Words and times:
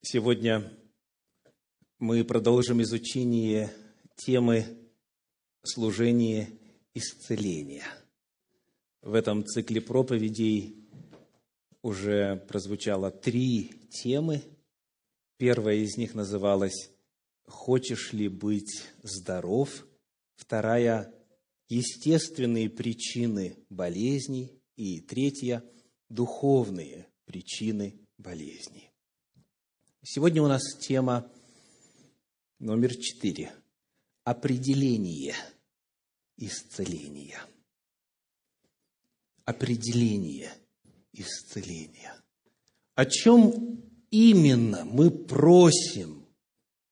Сегодня 0.00 0.72
мы 1.98 2.24
продолжим 2.24 2.80
изучение 2.82 3.72
темы 4.14 4.64
служения 5.64 6.48
исцеления. 6.94 7.84
В 9.02 9.14
этом 9.14 9.44
цикле 9.44 9.80
проповедей 9.80 10.88
уже 11.82 12.36
прозвучало 12.48 13.10
три 13.10 13.72
темы. 13.90 14.42
Первая 15.36 15.76
из 15.76 15.96
них 15.96 16.14
называлась 16.14 16.92
«Хочешь 17.46 18.12
ли 18.12 18.28
быть 18.28 18.84
здоров?», 19.02 19.84
вторая– 20.36 21.12
«Естественные 21.68 22.70
причины 22.70 23.56
болезней» 23.68 24.62
и 24.76 25.00
третья– 25.00 25.64
«Духовные 26.08 27.08
причины 27.26 27.98
болезней». 28.16 28.87
Сегодня 30.10 30.42
у 30.42 30.46
нас 30.48 30.62
тема 30.80 31.30
номер 32.58 32.96
четыре. 32.96 33.52
Определение 34.24 35.34
исцеления. 36.38 37.38
Определение 39.44 40.50
исцеления. 41.12 42.14
О 42.94 43.04
чем 43.04 43.82
именно 44.10 44.86
мы 44.86 45.10
просим 45.10 46.24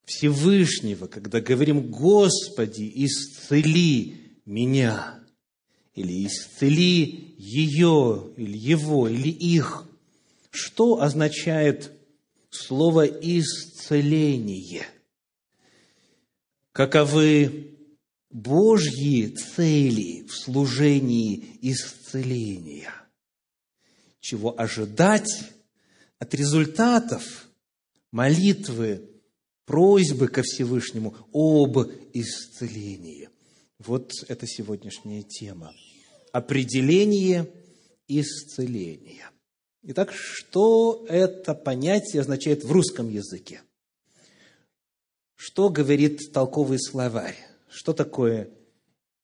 Всевышнего, 0.05 1.07
когда 1.07 1.41
говорим, 1.41 1.91
Господи, 1.91 2.93
исцели 2.97 4.37
меня, 4.45 5.25
или 5.95 6.27
исцели 6.27 7.35
ее, 7.39 8.31
или 8.37 8.59
его, 8.59 9.09
или 9.09 9.31
их. 9.31 9.89
Что 10.51 11.01
означает 11.01 11.96
слово 12.57 13.07
«исцеление». 13.07 14.87
Каковы 16.73 17.77
Божьи 18.31 19.29
цели 19.29 20.27
в 20.27 20.33
служении 20.33 21.59
исцеления? 21.63 22.93
Чего 24.21 24.59
ожидать 24.61 25.31
от 26.19 26.35
результатов 26.35 27.49
молитвы, 28.11 29.09
просьбы 29.65 30.29
ко 30.29 30.43
Всевышнему 30.43 31.17
об 31.33 31.79
исцелении? 32.13 33.31
Вот 33.79 34.13
это 34.29 34.47
сегодняшняя 34.47 35.23
тема. 35.23 35.73
Определение 36.33 37.51
исцеления. 38.09 39.31
Итак, 39.89 40.13
что 40.13 41.07
это 41.09 41.55
понятие 41.55 42.21
означает 42.21 42.65
в 42.65 42.73
русском 42.73 43.09
языке? 43.09 43.63
Что 45.37 45.69
говорит 45.69 46.33
толковый 46.33 46.81
словарь? 46.81 47.37
Что 47.71 47.93
такое 47.93 48.51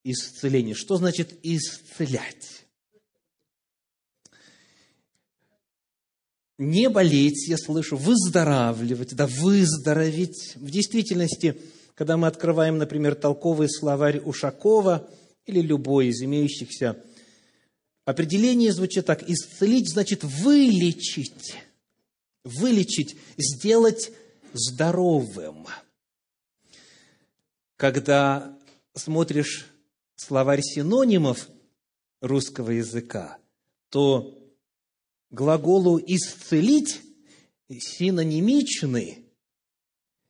исцеление? 0.04 0.76
Что 0.76 0.98
значит 0.98 1.36
исцелять? 1.42 2.64
Не 6.58 6.88
болеть, 6.88 7.48
я 7.48 7.56
слышу, 7.58 7.96
выздоравливать, 7.96 9.16
да 9.16 9.26
выздороветь. 9.26 10.54
В 10.54 10.70
действительности, 10.70 11.60
когда 11.96 12.16
мы 12.16 12.28
открываем, 12.28 12.78
например, 12.78 13.16
толковый 13.16 13.68
словарь 13.68 14.20
Ушакова 14.20 15.10
или 15.44 15.60
любой 15.60 16.06
из 16.08 16.22
имеющихся 16.22 17.02
Определение 18.04 18.72
звучит 18.72 19.06
так. 19.06 19.28
Исцелить 19.28 19.90
значит 19.90 20.24
вылечить. 20.24 21.54
Вылечить, 22.44 23.16
сделать 23.36 24.10
здоровым. 24.52 25.66
Когда 27.76 28.58
смотришь 28.94 29.66
словарь 30.16 30.62
синонимов 30.62 31.48
русского 32.20 32.70
языка, 32.70 33.38
то 33.90 34.38
глаголу 35.30 35.98
«исцелить» 35.98 37.00
синонимичны 37.68 39.24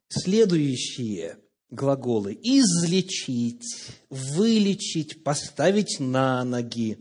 следующие 0.09 1.39
глаголы 1.71 2.39
«излечить», 2.43 3.89
«вылечить», 4.11 5.25
«поставить 5.25 5.99
на 5.99 6.45
ноги», 6.45 6.99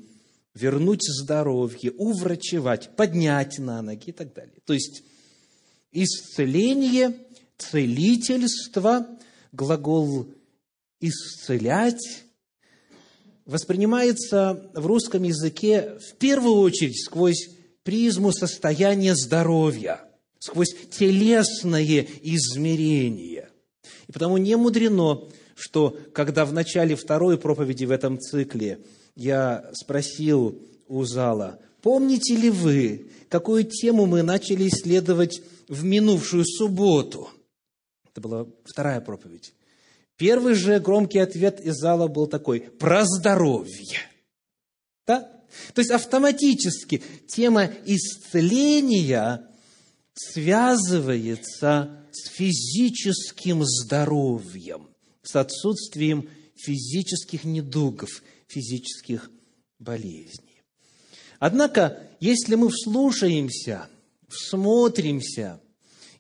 вернуть 0.54 1.04
здоровье, 1.04 1.92
уврачевать, 1.92 2.96
поднять 2.96 3.60
на 3.60 3.82
ноги 3.82 4.10
и 4.10 4.12
так 4.12 4.34
далее. 4.34 4.56
То 4.66 4.74
есть 4.74 5.04
исцеление, 5.92 7.18
целительство, 7.58 9.08
глагол 9.52 10.28
исцелять 11.00 12.26
воспринимается 13.46 14.72
в 14.74 14.86
русском 14.86 15.24
языке 15.24 15.98
в 16.00 16.16
первую 16.18 16.56
очередь 16.56 17.04
сквозь 17.04 17.50
призму 17.84 18.32
состояния 18.32 19.16
здоровья, 19.16 20.02
сквозь 20.40 20.76
телесное 20.92 22.06
измерение. 22.22 23.50
И 24.08 24.12
потому 24.12 24.38
не 24.38 24.56
мудрено, 24.56 25.28
что 25.56 25.98
когда 26.14 26.46
в 26.46 26.54
начале 26.54 26.96
второй 26.96 27.38
проповеди 27.38 27.86
в 27.86 27.92
этом 27.92 28.20
цикле– 28.20 28.80
я 29.16 29.70
спросил 29.74 30.60
у 30.88 31.04
зала, 31.04 31.60
помните 31.82 32.36
ли 32.36 32.50
вы, 32.50 33.12
какую 33.30 33.64
тему 33.64 34.06
мы 34.06 34.24
начали 34.24 34.68
исследовать 34.68 35.42
в 35.68 35.84
минувшую 35.84 36.46
субботу? 36.46 37.30
Это 38.12 38.22
была 38.22 38.46
вторая 38.66 39.02
проповедь. 39.02 39.54
Первый 40.18 40.54
же 40.54 40.80
громкий 40.80 41.20
ответ 41.20 41.60
из 41.62 41.76
зала 41.76 42.08
был 42.08 42.28
такой– 42.28 42.60
про 42.80 43.06
здоровье. 43.06 44.00
Да? 45.08 45.32
То 45.74 45.82
есть 45.82 45.92
автоматически 45.92 47.02
тема 47.28 47.72
исцеления 47.86 49.48
связывается 50.14 52.06
с 52.12 52.30
физическим 52.30 53.64
здоровьем, 53.64 54.90
с 55.24 55.36
отсутствием 55.36 56.30
физических 56.56 57.44
недугов, 57.44 58.22
физических 58.52 59.30
болезней. 59.80 60.62
Однако, 61.40 61.98
если 62.20 62.56
мы 62.56 62.70
вслушаемся, 62.70 63.88
всмотримся 64.28 65.60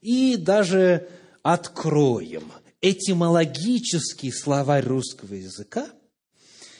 и 0.01 0.35
даже 0.35 1.07
откроем 1.43 2.51
этимологический 2.81 4.31
словарь 4.31 4.85
русского 4.85 5.35
языка, 5.35 5.87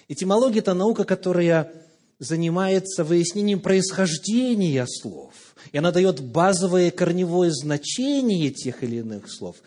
этимология– 0.07 0.59
это 0.62 0.73
наука, 0.73 1.03
которая 1.03 1.72
занимается 2.18 3.03
выяснением 3.03 3.62
происхождения 3.62 4.85
слов, 4.88 5.33
и 5.72 5.78
она 5.78 5.91
дает 5.91 6.22
базовое 6.22 6.91
корневое 6.91 7.51
значение 7.51 8.50
тех 8.51 8.83
или 8.83 8.97
иных 8.97 9.31
слов, 9.31 9.57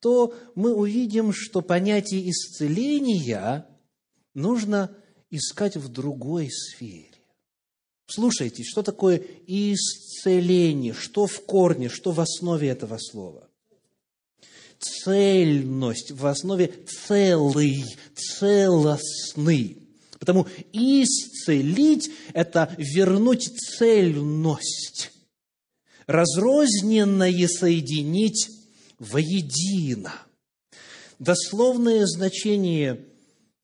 то 0.00 0.34
мы 0.54 0.74
увидим, 0.74 1.32
что 1.34 1.60
понятие 1.60 2.30
исцеления 2.30 3.66
нужно 4.34 4.90
искать 5.30 5.76
в 5.76 5.88
другой 5.88 6.50
сфере. 6.50 7.06
Слушайте, 8.06 8.64
что 8.64 8.82
такое 8.82 9.22
исцеление, 9.46 10.94
что 10.94 11.26
в 11.26 11.44
корне, 11.44 11.88
что 11.90 12.10
в 12.12 12.20
основе 12.20 12.68
этого 12.68 12.96
слова? 12.98 13.46
Цельность, 14.78 16.12
в 16.12 16.26
основе 16.26 16.72
целый, 16.86 17.84
целостный. 18.14 19.76
Потому 20.18 20.46
исцелить– 20.72 22.10
это 22.32 22.74
вернуть 22.78 23.50
цельность, 23.58 25.12
разрозненное 26.06 27.46
соединить 27.46 28.48
воедино. 28.98 30.14
Дословное 31.18 32.06
значение 32.06 33.04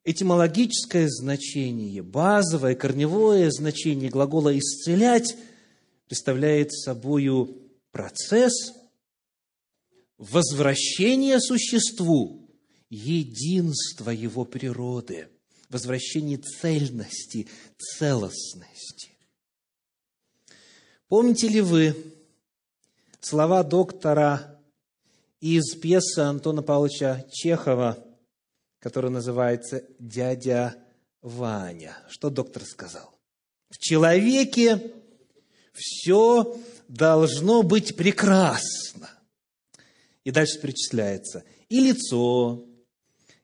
этимологическое 0.04 1.08
значение, 1.08 2.02
базовое, 2.02 2.74
корневое 2.74 3.50
значение 3.50 4.10
глагола 4.10 4.56
«исцелять» 4.56 5.36
представляет 6.06 6.72
собою 6.72 7.58
процесс 7.90 8.72
возвращения 10.18 11.40
существу 11.40 12.50
единства 12.90 14.10
его 14.10 14.44
природы, 14.44 15.28
возвращения 15.70 16.36
цельности, 16.36 17.48
целостности. 17.78 19.12
Помните 21.08 21.48
ли 21.48 21.60
вы 21.62 21.96
слова 23.20 23.62
доктора 23.62 24.60
из 25.40 25.74
пьесы 25.76 26.20
Антона 26.20 26.62
Павловича 26.62 27.24
Чехова– 27.32 27.98
который 28.84 29.10
называется 29.10 29.82
«Дядя 29.98 30.76
Ваня». 31.22 31.96
Что 32.10 32.28
доктор 32.28 32.64
сказал? 32.64 33.18
В 33.70 33.78
человеке 33.78 34.92
все 35.72 36.60
должно 36.86 37.62
быть 37.62 37.96
прекрасно. 37.96 39.08
И 40.22 40.30
дальше 40.30 40.60
перечисляется 40.60 41.44
и 41.70 41.80
лицо, 41.80 42.66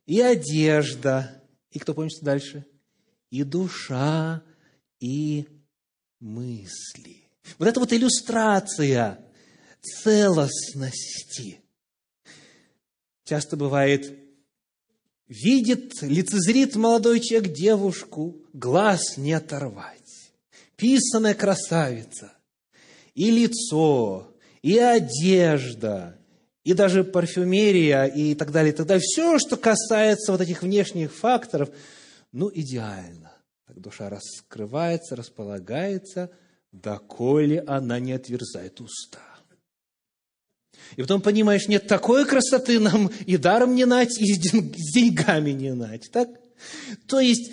и 0.04 0.20
одежда, 0.20 1.42
и 1.70 1.78
кто 1.78 1.94
помнит, 1.94 2.12
что 2.12 2.26
дальше? 2.26 2.66
И 3.30 3.42
душа, 3.42 4.42
и 4.98 5.48
мысли. 6.18 7.30
Вот 7.58 7.66
это 7.66 7.80
вот 7.80 7.94
иллюстрация 7.94 9.24
целостности. 9.80 11.62
Часто 13.24 13.56
бывает, 13.56 14.29
видит, 15.30 16.02
лицезрит 16.02 16.76
молодой 16.76 17.20
человек 17.20 17.52
девушку, 17.52 18.36
глаз 18.52 19.16
не 19.16 19.32
оторвать. 19.32 19.96
Писаная 20.76 21.34
красавица, 21.34 22.32
и 23.14 23.30
лицо, 23.30 24.34
и 24.60 24.76
одежда, 24.76 26.18
и 26.64 26.74
даже 26.74 27.04
парфюмерия, 27.04 28.04
и 28.04 28.34
так 28.34 28.50
далее, 28.50 28.72
и 28.72 28.76
так 28.76 28.86
далее. 28.86 29.02
Все, 29.02 29.38
что 29.38 29.56
касается 29.56 30.32
вот 30.32 30.40
этих 30.40 30.62
внешних 30.62 31.14
факторов, 31.14 31.70
ну, 32.32 32.50
идеально. 32.52 33.32
Так 33.66 33.80
душа 33.80 34.10
раскрывается, 34.10 35.16
располагается, 35.16 36.30
доколе 36.72 37.60
она 37.66 38.00
не 38.00 38.12
отверзает 38.12 38.80
уста. 38.80 39.20
И 40.96 41.02
потом 41.02 41.20
понимаешь, 41.20 41.68
нет, 41.68 41.86
такой 41.86 42.26
красоты 42.26 42.78
нам 42.80 43.08
и 43.26 43.36
даром 43.36 43.74
не 43.74 43.84
нать, 43.84 44.20
и 44.20 44.34
с 44.34 44.92
деньгами 44.92 45.50
не 45.50 45.74
нать. 45.74 46.10
Так? 46.12 46.28
То 47.06 47.20
есть, 47.20 47.50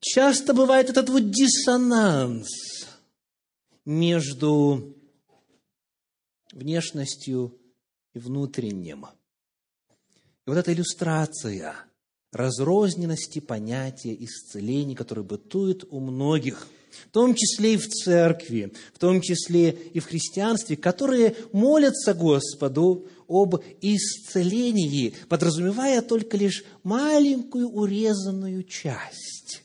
часто 0.00 0.54
бывает 0.54 0.90
этот 0.90 1.08
вот 1.08 1.30
диссонанс 1.30 2.48
между 3.84 4.96
внешностью 6.52 7.58
и 8.14 8.18
внутренним. 8.18 9.06
И 10.46 10.50
вот 10.50 10.56
эта 10.56 10.72
иллюстрация 10.72 11.74
разрозненности 12.32 13.40
понятия 13.40 14.14
исцеления, 14.14 14.96
которое 14.96 15.22
бытует 15.22 15.84
у 15.90 16.00
многих, 16.00 16.66
в 17.06 17.10
том 17.10 17.34
числе 17.34 17.74
и 17.74 17.76
в 17.76 17.88
церкви, 17.88 18.72
в 18.92 18.98
том 18.98 19.20
числе 19.20 19.70
и 19.70 20.00
в 20.00 20.06
христианстве, 20.06 20.76
которые 20.76 21.36
молятся 21.52 22.14
Господу 22.14 23.06
об 23.28 23.56
исцелении, 23.80 25.14
подразумевая 25.28 26.02
только 26.02 26.36
лишь 26.36 26.64
маленькую 26.82 27.68
урезанную 27.68 28.64
часть 28.64 29.62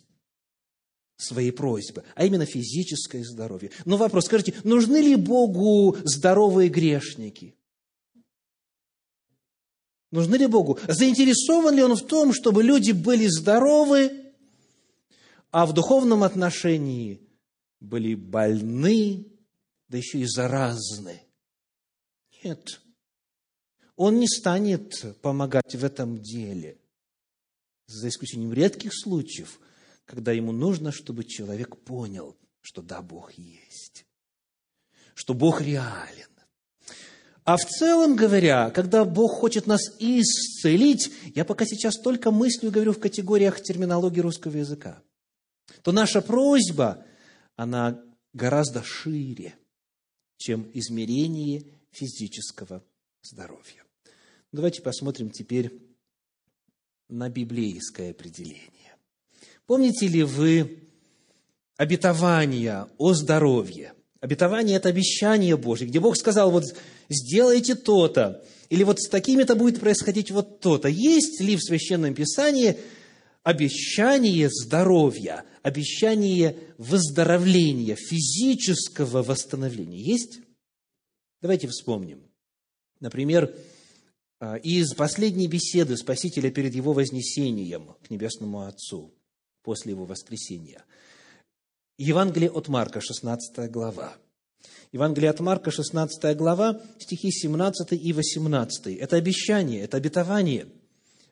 своей 1.18 1.52
просьбы, 1.52 2.04
а 2.14 2.26
именно 2.26 2.46
физическое 2.46 3.24
здоровье. 3.24 3.72
Но 3.86 3.98
вопрос, 3.98 4.26
скажите, 4.26 4.54
нужны 4.64 4.98
ли 4.98 5.16
Богу 5.16 5.98
здоровые 6.04 6.70
грешники? 6.70 7.56
Нужны 10.12 10.36
ли 10.36 10.48
Богу? 10.48 10.80
Заинтересован 10.88 11.76
ли 11.76 11.84
Он 11.84 11.96
в 11.96 12.06
том, 12.06 12.34
чтобы 12.34 12.64
люди 12.64 12.92
были 12.92 13.28
здоровы, 13.28 14.25
а 15.56 15.66
в 15.66 15.72
духовном 15.72 16.24
отношении 16.24 17.22
были 17.80 18.14
больны, 18.14 19.26
да 19.88 19.98
еще 19.98 20.20
и 20.20 20.26
заразны? 20.26 21.22
Нет. 22.44 22.82
Он 23.96 24.20
не 24.20 24.28
станет 24.28 25.18
помогать 25.22 25.74
в 25.74 25.86
этом 25.86 26.22
деле, 26.22 26.78
за 27.88 28.10
исключением 28.10 28.52
редких 28.52 28.92
случаев, 28.94 29.62
когда 30.04 30.34
ему 30.34 30.52
нужно, 30.52 30.92
чтобы 30.92 31.24
человек 31.24 31.78
понял, 31.78 32.36
что 32.60 32.82
да, 32.82 33.02
Бог 33.02 33.32
есть, 33.38 34.06
что 35.14 35.34
Бог 35.34 35.62
реален, 35.62 36.28
а 37.46 37.56
в 37.56 37.64
целом 37.64 38.18
говоря, 38.18 38.72
когда 38.72 39.06
Бог 39.06 39.32
хочет 39.32 39.68
нас 39.68 39.80
исцелить, 40.00 41.14
я 41.34 41.46
пока 41.46 41.66
сейчас 41.66 41.96
только 41.96 42.32
мыслью 42.32 42.74
говорю 42.74 42.92
в 42.92 43.00
категориях 43.00 43.62
терминологии 43.62 44.20
русского 44.20 44.58
языка, 44.58 45.02
то 45.82 45.92
наша 45.92 46.22
просьба, 46.22 47.06
она 47.56 48.02
гораздо 48.34 48.84
шире, 48.84 49.56
чем 50.38 50.70
измерение 50.74 51.64
физического 51.92 52.84
здоровья. 53.22 53.84
Давайте 54.52 54.82
посмотрим 54.82 55.30
теперь 55.30 55.72
на 57.10 57.30
библейское 57.30 58.12
определение. 58.12 58.96
Помните 59.66 60.08
ли 60.08 60.24
вы 60.24 60.84
обетование 61.78 62.88
о 62.98 63.14
здоровье? 63.14 63.94
Обетование– 64.22 64.76
это 64.78 64.90
обещание 64.90 65.56
Божье, 65.58 65.88
где 65.88 66.00
Бог 66.00 66.18
сказал, 66.18 66.52
вот 66.52 66.64
сделайте 67.10 67.76
то-то, 67.76 68.44
или 68.70 68.84
вот 68.84 69.00
с 69.00 69.08
такими-то 69.08 69.56
будет 69.56 69.80
происходить 69.80 70.32
вот 70.32 70.60
то-то. 70.60 70.88
Есть 70.88 71.40
ли 71.42 71.56
в 71.56 71.62
Священном 71.62 72.16
Писании 72.16 72.78
обещание 73.46 74.50
здоровья, 74.50 75.46
обещание 75.62 76.58
выздоровления, 76.80 77.96
физического 77.96 79.22
восстановления? 79.22 80.02
Есть? 80.02 80.40
Давайте 81.42 81.68
вспомним. 81.68 82.24
Например, 83.00 83.56
а, 84.40 84.56
из 84.56 84.96
последней 84.96 85.48
беседы 85.48 85.96
Спасителя 85.96 86.50
перед 86.50 86.74
Его 86.74 86.92
вознесением 86.92 87.96
к 88.04 88.10
Небесному 88.10 88.66
Отцу, 88.66 89.14
после 89.62 89.92
Его 89.92 90.06
воскресения. 90.06 90.84
Евангелие 92.00 92.50
от 92.50 92.68
Марка, 92.68 93.00
16 93.00 93.70
глава. 93.70 94.18
Евангелие 94.92 95.30
от 95.30 95.40
Марка, 95.40 95.70
16 95.70 96.36
глава, 96.36 96.82
стихи 96.98 97.30
17 97.30 97.92
и 97.92 98.12
18. 98.12 98.88
Это 98.98 99.18
обещание, 99.18 99.82
это 99.82 99.98
обетование. 99.98 100.68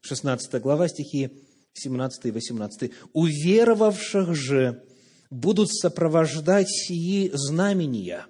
16 0.01 0.62
глава, 0.62 0.88
стихи 0.88 1.31
17 1.74 2.25
и 2.25 2.31
18. 2.31 2.92
«Уверовавших 3.14 4.36
же 4.36 4.84
будут 5.30 5.72
сопровождать 5.72 6.70
сии 6.70 7.31
знамения. 7.34 8.25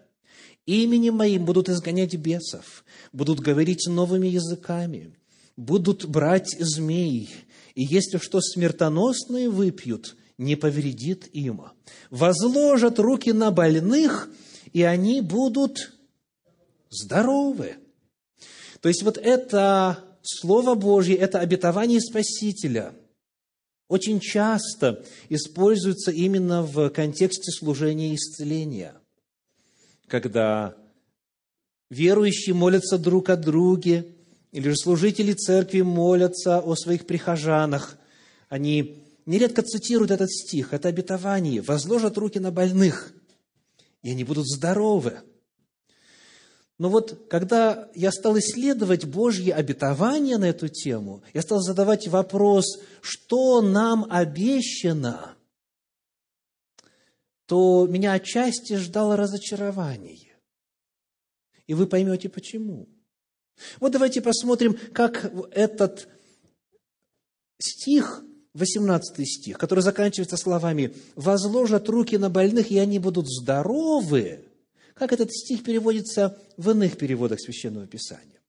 Именем 0.66 1.16
моим 1.16 1.46
будут 1.46 1.70
изгонять 1.70 2.16
бесов, 2.16 2.86
будут 3.12 3.42
говорить 3.42 3.88
новыми 3.88 4.28
языками, 4.28 5.14
будут 5.58 6.06
брать 6.06 6.56
змей, 6.58 7.30
и 7.76 7.84
если 7.84 8.18
что 8.18 8.40
смертоносное 8.40 9.50
выпьют, 9.50 10.16
не 10.38 10.56
повредит 10.56 11.28
им. 11.34 11.64
Возложат 12.10 13.00
руки 13.00 13.32
на 13.34 13.52
больных– 13.52 14.30
и 14.74 14.82
они 14.82 15.22
будут 15.22 15.94
здоровы. 16.90 17.76
То 18.82 18.90
есть 18.90 19.04
вот 19.04 19.18
это 19.18 20.04
Слово 20.24 20.76
Божье, 20.76 21.16
это 21.16 21.40
обетование 21.40 22.02
Спасителя 22.02 22.94
очень 23.94 24.20
часто 24.20 25.06
используется 25.30 26.12
именно 26.12 26.64
в 26.64 26.90
контексте 26.90 27.52
служения 27.52 28.16
исцеления, 28.16 28.96
когда 30.08 30.76
верующие 31.90 32.56
молятся 32.56 32.98
друг 32.98 33.30
о 33.30 33.36
друге, 33.36 34.08
или 34.52 34.70
же 34.70 34.76
служители 34.76 35.34
церкви 35.34 35.82
молятся 35.82 36.60
о 36.60 36.76
своих 36.76 37.06
прихожанах, 37.06 37.98
они 38.50 39.04
нередко 39.26 39.62
цитируют 39.62 40.12
этот 40.12 40.32
стих, 40.32 40.74
это 40.74 40.90
обетование, 40.90 41.62
возложат 41.62 42.18
руки 42.18 42.40
на 42.40 42.52
больных– 42.52 43.14
и 44.04 44.12
они 44.12 44.24
будут 44.24 44.48
здоровы. 44.48 45.22
Но 46.80 46.90
вот 46.90 47.28
когда 47.30 47.90
я 47.94 48.12
стал 48.12 48.38
исследовать 48.40 49.06
Божьи 49.06 49.52
обетования 49.52 50.38
на 50.38 50.46
эту 50.46 50.70
тему, 50.70 51.24
я 51.34 51.42
стал 51.42 51.62
задавать 51.62 52.08
вопрос, 52.08 52.80
что 53.02 53.62
нам 53.62 54.08
обещано, 54.10 55.36
то 57.46 57.86
меня 57.88 58.14
отчасти 58.14 58.76
ждало 58.78 59.16
разочарование. 59.16 60.34
И 61.68 61.74
вы 61.76 61.86
поймете, 61.86 62.28
почему. 62.28 62.90
Вот 63.80 63.92
давайте 63.92 64.22
посмотрим, 64.22 64.78
как 64.94 65.32
этот 65.52 66.10
стих 67.60 68.24
18 68.54 69.28
стих, 69.28 69.58
который 69.58 69.82
заканчивается 69.82 70.38
словами 70.38 70.96
«возложат 71.16 71.88
руки 71.88 72.18
на 72.18 72.30
больных, 72.30 72.72
и 72.72 72.80
они 72.80 73.00
будут 73.00 73.28
здоровы», 73.28 74.46
как 74.94 75.12
этот 75.12 75.32
стих 75.32 75.64
переводится 75.64 76.40
в 76.58 76.70
иных 76.72 76.98
переводах 76.98 77.40
Священного 77.40 77.88
Писания. 77.88 78.42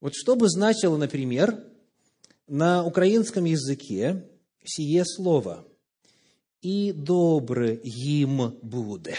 Вот 0.00 0.14
что 0.14 0.36
бы 0.36 0.48
значило, 0.48 0.96
например, 0.96 1.64
на 2.46 2.84
украинском 2.84 3.44
языке 3.44 4.28
сие 4.64 5.04
слово 5.04 5.66
«и 6.60 6.92
добры 6.92 7.74
им 7.76 8.58
буде», 8.62 9.16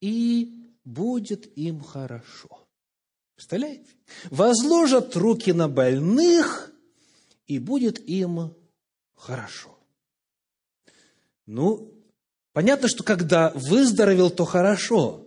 «и 0.00 0.72
будет 0.84 1.46
им 1.56 1.80
хорошо». 1.80 2.66
Представляете? 3.36 3.86
Возложат 4.30 5.14
руки 5.14 5.52
на 5.52 5.68
больных, 5.68 6.72
и 7.46 7.60
будет 7.60 8.00
им 8.00 8.54
хорошо. 9.14 9.78
Ну, 11.46 11.97
понятно, 12.58 12.88
что 12.88 13.04
когда 13.04 13.52
выздоровел, 13.54 14.30
то 14.30 14.44
хорошо. 14.44 15.24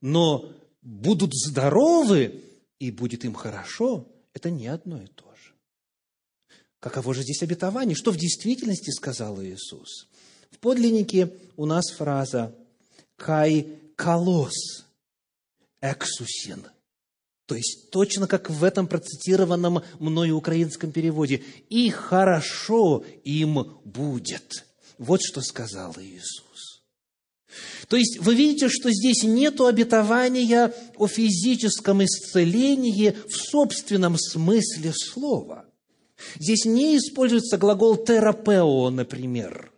Но 0.00 0.50
будут 0.80 1.34
здоровы 1.34 2.40
и 2.78 2.90
будет 2.90 3.26
им 3.26 3.34
хорошо, 3.34 4.08
это 4.32 4.48
не 4.48 4.66
одно 4.66 5.02
и 5.02 5.06
то 5.06 5.26
же. 5.38 5.52
Каково 6.80 7.12
же 7.12 7.20
здесь 7.20 7.42
обетование? 7.42 7.94
Что 7.94 8.10
в 8.10 8.16
действительности 8.16 8.90
сказал 8.90 9.42
Иисус? 9.42 10.08
В 10.50 10.58
подлиннике 10.58 11.30
у 11.58 11.66
нас 11.66 11.90
фраза 11.94 12.54
«кай 13.16 13.68
колос 13.94 14.86
эксусин», 15.82 16.64
то 17.44 17.54
есть 17.54 17.90
точно 17.90 18.26
как 18.26 18.48
в 18.48 18.64
этом 18.64 18.86
процитированном 18.86 19.82
мною 19.98 20.38
украинском 20.38 20.90
переводе 20.90 21.44
«и 21.68 21.90
хорошо 21.90 23.04
им 23.24 23.78
будет». 23.84 24.64
Вот 24.96 25.20
что 25.22 25.42
сказал 25.42 25.94
Иисус. 25.98 26.45
То 27.88 27.96
есть 27.96 28.18
вы 28.18 28.34
видите, 28.34 28.68
что 28.68 28.90
здесь 28.90 29.22
нет 29.22 29.60
обетования 29.60 30.72
о 30.96 31.06
физическом 31.06 32.04
исцелении 32.04 33.16
в 33.28 33.36
собственном 33.36 34.16
смысле 34.18 34.92
слова. 34.92 35.66
Здесь 36.38 36.64
не 36.64 36.96
используется 36.96 37.58
глагол 37.58 37.96
терапео, 37.96 38.90
например, 38.90 39.72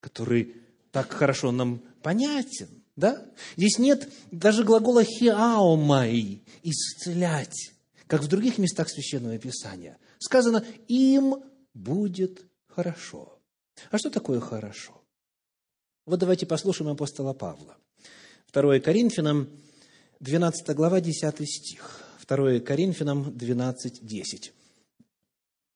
который 0.00 0.54
так 0.90 1.12
хорошо 1.12 1.52
нам 1.52 1.80
понятен. 2.02 2.68
Да? 2.96 3.26
Здесь 3.56 3.78
нет 3.78 4.08
даже 4.30 4.64
глагола 4.64 5.04
хиаомай– 5.04 6.42
исцелять, 6.62 7.72
как 8.06 8.22
в 8.22 8.28
других 8.28 8.58
местах 8.58 8.88
Священного 8.88 9.38
Писания. 9.38 9.98
Сказано 10.18 10.64
«им 10.88 11.36
будет 11.74 12.42
хорошо». 12.66 13.38
А 13.90 13.98
что 13.98 14.10
такое 14.10 14.40
хорошо? 14.40 15.02
Вот 16.06 16.20
давайте 16.20 16.46
послушаем 16.46 16.92
апостола 16.92 17.32
Павла. 17.32 17.76
2 18.52 18.78
Коринфянам, 18.78 19.48
12 20.20 20.76
глава, 20.76 21.00
10 21.00 21.48
стих. 21.48 22.00
2 22.28 22.60
Коринфянам 22.60 23.36
12, 23.36 24.06
10. 24.06 24.52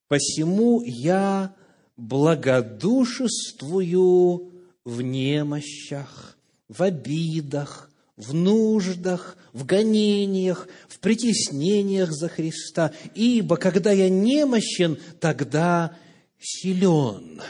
«Посему 0.06 0.82
я 0.82 1.56
благодушествую 1.96 4.52
в 4.84 5.02
немощах, 5.02 6.38
в 6.68 6.84
обидах, 6.84 7.90
в 8.16 8.32
нуждах, 8.32 9.36
в 9.52 9.66
гонениях, 9.66 10.68
в 10.88 11.00
притеснениях 11.00 12.12
за 12.12 12.28
Христа, 12.28 12.92
ибо 13.16 13.56
когда 13.56 13.90
я 13.90 14.08
немощен, 14.08 14.96
тогда 15.18 15.96
силен». 16.38 17.42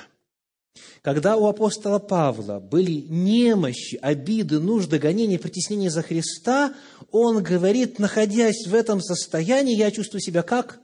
Когда 1.02 1.36
у 1.36 1.46
апостола 1.46 1.98
Павла 1.98 2.60
были 2.60 3.06
немощи, 3.08 3.96
обиды, 4.02 4.60
нужды, 4.60 4.98
гонения, 4.98 5.38
притеснения 5.38 5.90
за 5.90 6.02
Христа, 6.02 6.74
он 7.10 7.42
говорит, 7.42 7.98
находясь 7.98 8.66
в 8.66 8.74
этом 8.74 9.00
состоянии, 9.00 9.74
я 9.74 9.90
чувствую 9.90 10.20
себя 10.20 10.42
как? 10.42 10.80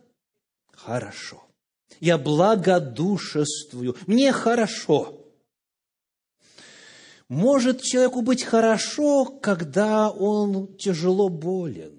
Хорошо. 0.73 1.43
Я 2.01 2.17
благодушествую. 2.17 3.97
Мне 4.07 4.33
хорошо. 4.33 5.27
Может 7.29 7.83
человеку 7.83 8.23
быть 8.23 8.43
хорошо, 8.43 9.25
когда 9.27 10.11
он 10.11 10.77
тяжело 10.77 11.29
болен. 11.29 11.96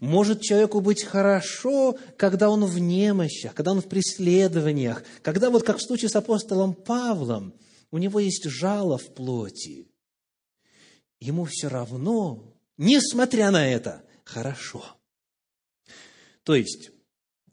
Может 0.00 0.42
человеку 0.42 0.80
быть 0.80 1.04
хорошо, 1.04 1.96
когда 2.16 2.50
он 2.50 2.64
в 2.64 2.78
немощах, 2.78 3.54
когда 3.54 3.72
он 3.72 3.80
в 3.80 3.88
преследованиях, 3.88 5.02
когда 5.22 5.50
вот 5.50 5.64
как 5.64 5.78
в 5.78 5.82
случае 5.82 6.10
с 6.10 6.16
апостолом 6.16 6.74
Павлом, 6.74 7.54
у 7.90 7.98
него 7.98 8.20
есть 8.20 8.44
жало 8.44 8.98
в 8.98 9.14
плоти. 9.14 9.88
Ему 11.20 11.44
все 11.44 11.68
равно, 11.68 12.52
несмотря 12.76 13.50
на 13.50 13.66
это, 13.66 14.02
хорошо. 14.24 14.84
То 16.42 16.54
есть, 16.54 16.90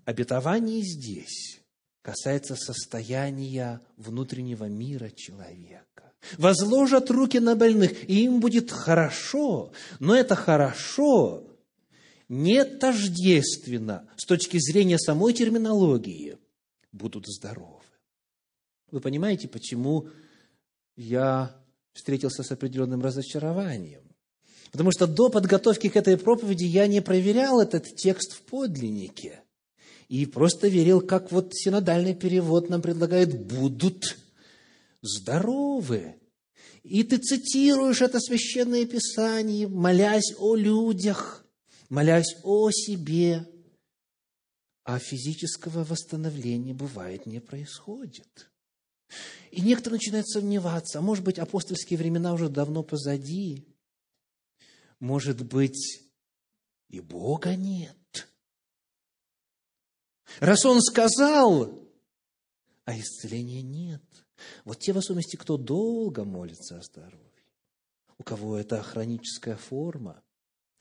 обетование 0.03 0.81
здесь 0.81 1.61
касается 2.01 2.55
состояния 2.55 3.79
внутреннего 3.95 4.65
мира 4.65 5.09
человека 5.09 6.11
возложат 6.37 7.09
руки 7.09 7.39
на 7.39 7.55
больных, 7.55 8.09
и 8.09 8.25
им 8.25 8.39
будет 8.39 8.71
хорошо. 8.71 9.71
Но 9.99 10.15
это 10.15 10.35
хорошо 10.35 11.50
не 12.31 12.63
тождественно 12.63 14.07
с 14.15 14.25
точки 14.25 14.57
зрения 14.57 14.97
самой 14.97 15.33
терминологии. 15.33 16.37
Будут 16.93 17.27
здоровы. 17.27 17.83
Вы 18.89 19.01
понимаете, 19.01 19.49
почему 19.49 20.07
я 20.95 21.53
встретился 21.91 22.43
с 22.43 22.51
определенным 22.51 23.01
разочарованием? 23.01 24.03
Потому 24.71 24.93
что 24.93 25.07
до 25.07 25.27
подготовки 25.27 25.89
к 25.89 25.97
этой 25.97 26.17
проповеди 26.17 26.63
я 26.63 26.87
не 26.87 27.01
проверял 27.01 27.59
этот 27.59 27.97
текст 27.97 28.31
в 28.31 28.43
подлиннике. 28.43 29.41
И 30.07 30.25
просто 30.25 30.69
верил, 30.69 31.01
как 31.01 31.33
вот 31.33 31.53
синодальный 31.53 32.15
перевод 32.15 32.69
нам 32.69 32.81
предлагает 32.81 33.45
«будут 33.45 34.17
здоровы. 35.01 36.15
И 36.83 37.03
ты 37.03 37.17
цитируешь 37.17 38.01
это 38.01 38.21
священное 38.21 38.85
писание, 38.85 39.67
молясь 39.67 40.33
о 40.37 40.55
людях, 40.55 41.40
молясь 41.91 42.37
о 42.43 42.71
себе, 42.71 43.45
а 44.83 44.97
физического 44.97 45.83
восстановления 45.83 46.73
бывает 46.73 47.25
не 47.25 47.41
происходит. 47.41 48.49
И 49.51 49.61
некоторые 49.61 49.97
начинают 49.97 50.27
сомневаться, 50.29 50.99
а 50.99 51.01
может 51.01 51.25
быть, 51.25 51.37
апостольские 51.37 51.99
времена 51.99 52.33
уже 52.33 52.47
давно 52.47 52.81
позади, 52.81 53.67
может 54.99 55.43
быть, 55.43 56.01
и 56.87 57.01
Бога 57.01 57.57
нет. 57.57 58.29
Раз 60.39 60.65
Он 60.65 60.81
сказал, 60.81 61.77
а 62.85 62.97
исцеления 62.97 63.61
нет. 63.61 64.01
Вот 64.63 64.79
те 64.79 64.93
в 64.93 64.97
особенности, 64.97 65.35
кто 65.35 65.57
долго 65.57 66.23
молится 66.23 66.77
о 66.77 66.83
здоровье, 66.83 67.19
у 68.17 68.23
кого 68.23 68.57
это 68.57 68.81
хроническая 68.81 69.57
форма, 69.57 70.23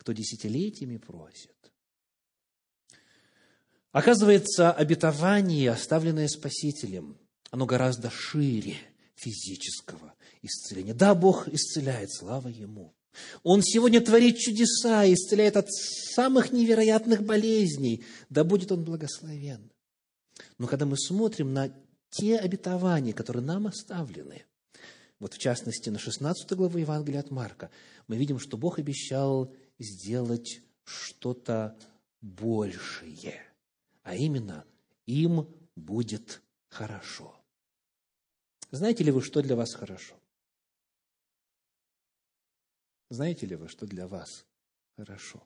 кто 0.01 0.13
десятилетиями 0.13 0.97
просит. 0.97 1.55
Оказывается, 3.93 4.73
обетование, 4.73 5.71
оставленное 5.71 6.27
Спасителем, 6.27 7.19
оно 7.51 7.67
гораздо 7.67 8.09
шире 8.09 8.77
физического 9.15 10.15
исцеления. 10.41 10.95
Да, 10.95 11.15
Бог 11.15 11.49
исцеляет, 11.49 12.11
слава 12.11 12.49
Ему. 12.49 12.95
Он 13.43 13.61
сегодня 13.63 14.01
творит 14.01 14.39
чудеса, 14.39 15.05
исцеляет 15.05 15.59
от 15.59 15.71
самых 15.71 16.51
невероятных 16.51 17.23
болезней. 17.23 18.03
Да 18.31 18.43
будет 18.43 18.73
Он 18.73 18.83
благословен. 18.85 19.71
Но 20.57 20.67
когда 20.67 20.87
мы 20.87 20.97
смотрим 20.97 21.53
на 21.53 21.75
те 22.09 22.39
обетования, 22.39 23.13
которые 23.13 23.45
нам 23.45 23.67
оставлены, 23.67 24.47
вот 25.19 25.35
в 25.35 25.39
частности 25.39 25.91
на 25.91 25.99
16 25.99 26.51
главу 26.53 26.79
Евангелия 26.79 27.21
от 27.21 27.31
Марка, 27.31 27.71
мы 28.09 28.17
видим, 28.17 28.39
что 28.39 28.57
Бог 28.57 28.79
обещал 28.79 29.53
сделать 29.81 30.63
что-то 30.85 31.77
большее, 32.21 33.43
а 34.03 34.15
именно 34.15 34.65
им 35.07 35.49
будет 35.75 36.43
хорошо. 36.69 37.35
Знаете 38.71 39.03
ли 39.03 39.11
вы, 39.11 39.23
что 39.23 39.43
для 39.43 39.57
вас 39.57 39.75
хорошо? 39.75 40.15
Знаете 43.09 43.47
ли 43.47 43.57
вы, 43.57 43.67
что 43.67 43.87
для 43.87 44.07
вас 44.07 44.47
хорошо? 44.97 45.43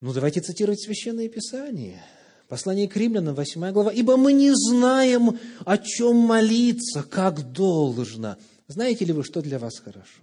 Ну, 0.00 0.12
давайте 0.12 0.40
цитировать 0.40 0.82
Священное 0.82 1.28
Писание– 1.28 2.04
Послание 2.50 2.88
к 2.88 2.96
римлянам, 2.96 3.36
8 3.36 3.70
глава. 3.70 3.92
«Ибо 3.92 4.16
мы 4.16 4.32
не 4.32 4.50
знаем, 4.52 5.38
о 5.64 5.78
чем 5.78 6.16
молиться, 6.16 7.04
как 7.04 7.52
должно». 7.52 8.38
Знаете 8.66 9.04
ли 9.04 9.12
вы, 9.12 9.22
что 9.22 9.40
для 9.40 9.60
вас 9.60 9.78
хорошо? 9.78 10.22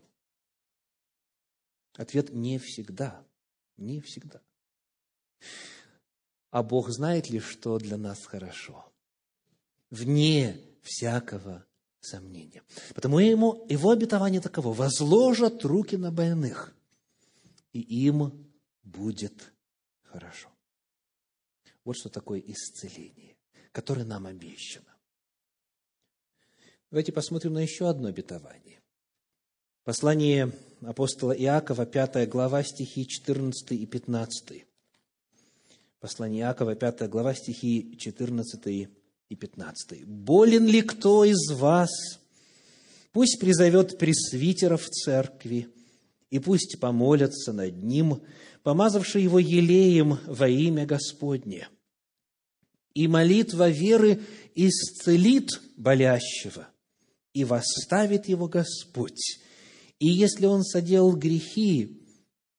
Ответ– 1.98 2.30
не 2.34 2.60
всегда. 2.60 3.26
Не 3.76 4.00
всегда. 4.02 4.42
А 6.52 6.64
Бог 6.64 6.90
знает 6.90 7.30
ли, 7.30 7.40
что 7.40 7.78
для 7.80 7.98
нас 7.98 8.26
хорошо? 8.26 8.92
Вне 9.90 10.62
всякого 10.84 11.66
сомнения. 12.00 12.64
Потому 12.94 13.20
ему, 13.20 13.66
его 13.68 13.92
обетование 13.92 14.40
таково– 14.40 14.74
возложат 14.74 15.66
руки 15.66 15.98
на 15.98 16.12
больных, 16.12 16.74
и 17.74 17.82
им 17.82 18.48
будет 18.84 19.52
хорошо. 20.04 20.50
Вот 21.84 21.98
что 21.98 22.10
такое 22.10 22.40
исцеление, 22.40 23.36
которое 23.72 24.06
нам 24.06 24.28
обещано. 24.28 24.96
Давайте 26.92 27.12
посмотрим 27.12 27.54
на 27.54 27.60
еще 27.60 27.90
одно 27.90 28.08
обетование. 28.08 28.82
Послание 29.84 30.54
апостола 30.82 31.32
Иакова, 31.32 31.86
5 31.86 32.28
глава, 32.30 32.64
стихи 32.64 33.08
14 33.08 33.72
и 33.72 33.86
15. 33.86 34.66
Послание 36.00 36.42
Иакова, 36.42 36.76
5 36.76 37.10
глава, 37.10 37.34
стихи 37.34 37.98
14 37.98 38.90
и 39.30 39.36
15. 39.36 40.06
«Болен 40.06 40.66
ли 40.68 40.82
кто 40.82 41.24
из 41.26 41.52
вас? 41.52 41.90
Пусть 43.12 43.40
призовет 43.40 43.98
пресвитеров 43.98 44.84
в 44.84 44.90
церкви 44.90 45.70
и 46.30 46.40
пусть 46.40 46.80
помолятся 46.80 47.54
над 47.54 47.82
ним, 47.82 48.22
помазавши 48.64 49.20
его 49.20 49.40
елеем 49.40 50.20
во 50.28 50.48
имя 50.48 50.86
Господне. 50.86 51.68
И 52.94 53.08
молитва 53.08 53.70
веры 53.70 54.22
исцелит 54.56 55.62
болящего, 55.78 56.68
и 57.34 57.44
восставит 57.44 58.28
его 58.28 58.48
Господь. 58.48 59.40
И 60.00 60.08
если 60.08 60.46
он 60.46 60.64
соделал 60.64 61.16
грехи, 61.16 62.02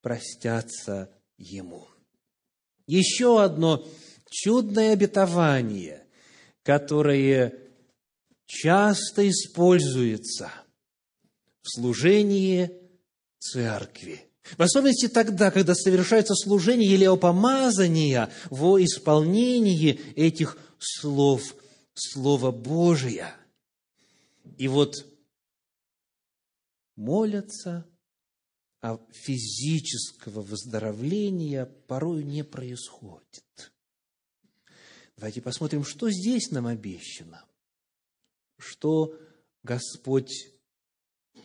простятся 0.02 1.10
ему. 1.36 1.86
Еще 2.86 3.42
одно 3.42 3.84
чудное 4.30 4.92
обетование, 4.92 6.06
которое 6.62 7.54
часто 8.46 9.28
используется 9.28 10.50
в 11.62 11.70
служении 11.70 12.70
церкви. 13.38 14.24
В 14.56 14.62
особенности 14.62 15.08
тогда, 15.08 15.50
когда 15.50 15.74
совершается 15.74 16.34
служение 16.34 16.90
или 16.90 17.04
опомазание 17.04 18.30
во 18.50 18.82
исполнении 18.82 20.00
этих 20.16 20.56
слов, 20.78 21.42
Слова 21.94 22.52
Божия. 22.52 23.34
И 24.56 24.68
вот 24.68 24.94
молятся, 26.98 27.88
а 28.80 29.00
физического 29.12 30.42
выздоровления 30.42 31.64
порой 31.86 32.24
не 32.24 32.42
происходит. 32.42 33.72
Давайте 35.16 35.40
посмотрим, 35.40 35.84
что 35.84 36.10
здесь 36.10 36.50
нам 36.50 36.66
обещано, 36.66 37.44
что 38.58 39.16
Господь 39.62 40.52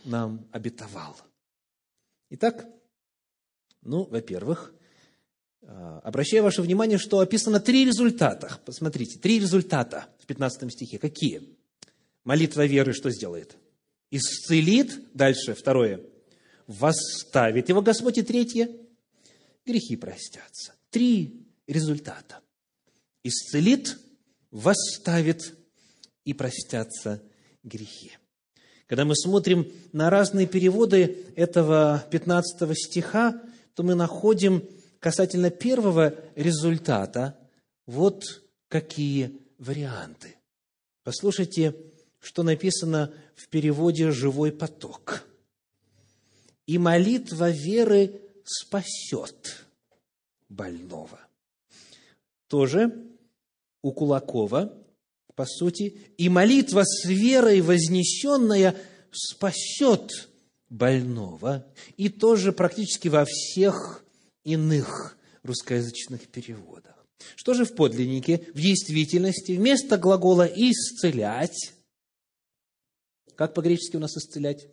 нам 0.05 0.47
обетовал. 0.51 1.15
Итак, 2.31 2.67
ну, 3.81 4.05
во-первых, 4.05 4.73
а, 5.61 5.99
обращаю 5.99 6.43
ваше 6.43 6.63
внимание, 6.63 6.97
что 6.97 7.19
описано 7.19 7.59
три 7.59 7.85
результата. 7.85 8.59
Посмотрите, 8.65 9.19
три 9.19 9.39
результата 9.39 10.07
в 10.19 10.25
15 10.25 10.71
стихе. 10.71 10.97
Какие? 10.97 11.57
Молитва 12.23 12.65
веры 12.65 12.93
что 12.93 13.11
сделает? 13.11 13.57
Исцелит. 14.15 15.11
Дальше, 15.15 15.55
второе. 15.55 15.99
Восставит 16.67 17.69
его 17.69 17.81
Господь. 17.81 18.19
И 18.19 18.21
третье. 18.21 18.69
Грехи 19.65 19.95
простятся. 19.95 20.75
Три 20.91 21.47
результата. 21.65 22.41
Исцелит, 23.23 23.97
восставит 24.51 25.57
и 26.25 26.33
простятся 26.33 27.23
грехи. 27.63 28.11
Когда 28.85 29.03
мы 29.03 29.15
смотрим 29.15 29.71
на 29.93 30.11
разные 30.11 30.45
переводы 30.45 31.25
этого 31.35 32.05
15 32.11 32.69
стиха, 32.77 33.41
то 33.73 33.81
мы 33.81 33.95
находим 33.95 34.63
касательно 34.99 35.49
первого 35.49 36.13
результата 36.35 37.39
вот 37.87 38.43
какие 38.67 39.39
варианты. 39.57 40.35
Послушайте, 41.03 41.75
что 42.23 42.41
написано 42.41 43.13
в 43.35 43.49
переводе 43.49 44.11
«живой 44.11 44.53
поток». 44.53 45.27
«И 46.65 46.77
молитва 46.77 47.51
веры 47.51 48.21
спасет 48.45 49.65
больного». 50.47 51.19
Тоже 52.47 52.93
у 53.81 53.91
Кулакова, 53.91 54.73
по 55.35 55.45
сути, 55.45 55.97
«И 56.17 56.29
молитва 56.29 56.83
с 56.85 57.05
верой 57.05 57.59
вознесенная 57.59 58.77
спасет 59.11 60.29
больного». 60.69 61.67
И 61.97 62.07
тоже 62.07 62.53
практически 62.53 63.09
во 63.09 63.25
всех 63.25 64.05
иных 64.45 65.17
русскоязычных 65.43 66.29
переводах. 66.29 67.05
Что 67.35 67.53
же 67.53 67.65
в 67.65 67.75
подлиннике, 67.75 68.47
в 68.53 68.61
действительности, 68.61 69.51
вместо 69.51 69.97
глагола 69.97 70.45
«исцелять», 70.45 71.73
как 73.35 73.53
по-гречески 73.53 73.95
у 73.95 73.99
нас 73.99 74.15
«исцелять»? 74.17 74.67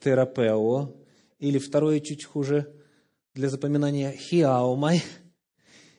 Терапео, 0.00 0.94
или 1.38 1.58
второе 1.58 2.00
чуть 2.00 2.24
хуже 2.24 2.72
для 3.34 3.48
запоминания 3.48 4.12
«хиаумай». 4.12 5.02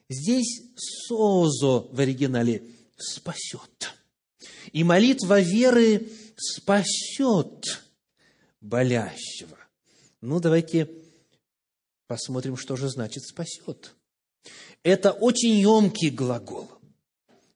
Здесь 0.10 0.64
«созо» 0.76 1.88
в 1.92 2.00
оригинале 2.00 2.64
«спасет». 2.98 3.94
И 4.72 4.84
молитва 4.84 5.40
веры 5.42 6.10
спасет 6.38 7.84
болящего. 8.62 9.58
Ну, 10.22 10.40
давайте 10.40 10.90
посмотрим, 12.08 12.58
что 12.58 12.76
же 12.76 12.90
значит 12.90 13.24
«спасет». 13.24 13.96
Это 14.84 15.12
очень 15.12 15.60
емкий 15.60 16.10
глагол. 16.10 16.70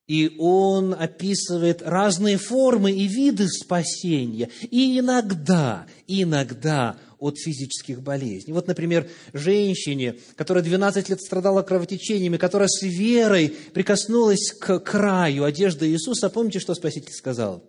И 0.07 0.35
он 0.37 0.93
описывает 0.93 1.81
разные 1.81 2.37
формы 2.37 2.91
и 2.91 3.07
виды 3.07 3.47
спасения. 3.47 4.49
И 4.69 4.99
иногда, 4.99 5.87
иногда 6.07 6.97
от 7.19 7.37
физических 7.37 8.01
болезней. 8.01 8.51
Вот, 8.51 8.67
например, 8.67 9.09
женщине, 9.31 10.17
которая 10.35 10.61
12 10.61 11.07
лет 11.07 11.21
страдала 11.21 11.61
кровотечениями, 11.61 12.35
которая 12.35 12.67
с 12.67 12.81
верой 12.81 13.55
прикоснулась 13.73 14.51
к 14.51 14.79
краю 14.79 15.45
одежды 15.45 15.89
Иисуса, 15.89 16.29
помните, 16.29 16.59
что 16.59 16.75
Спаситель 16.75 17.13
сказал? 17.13 17.63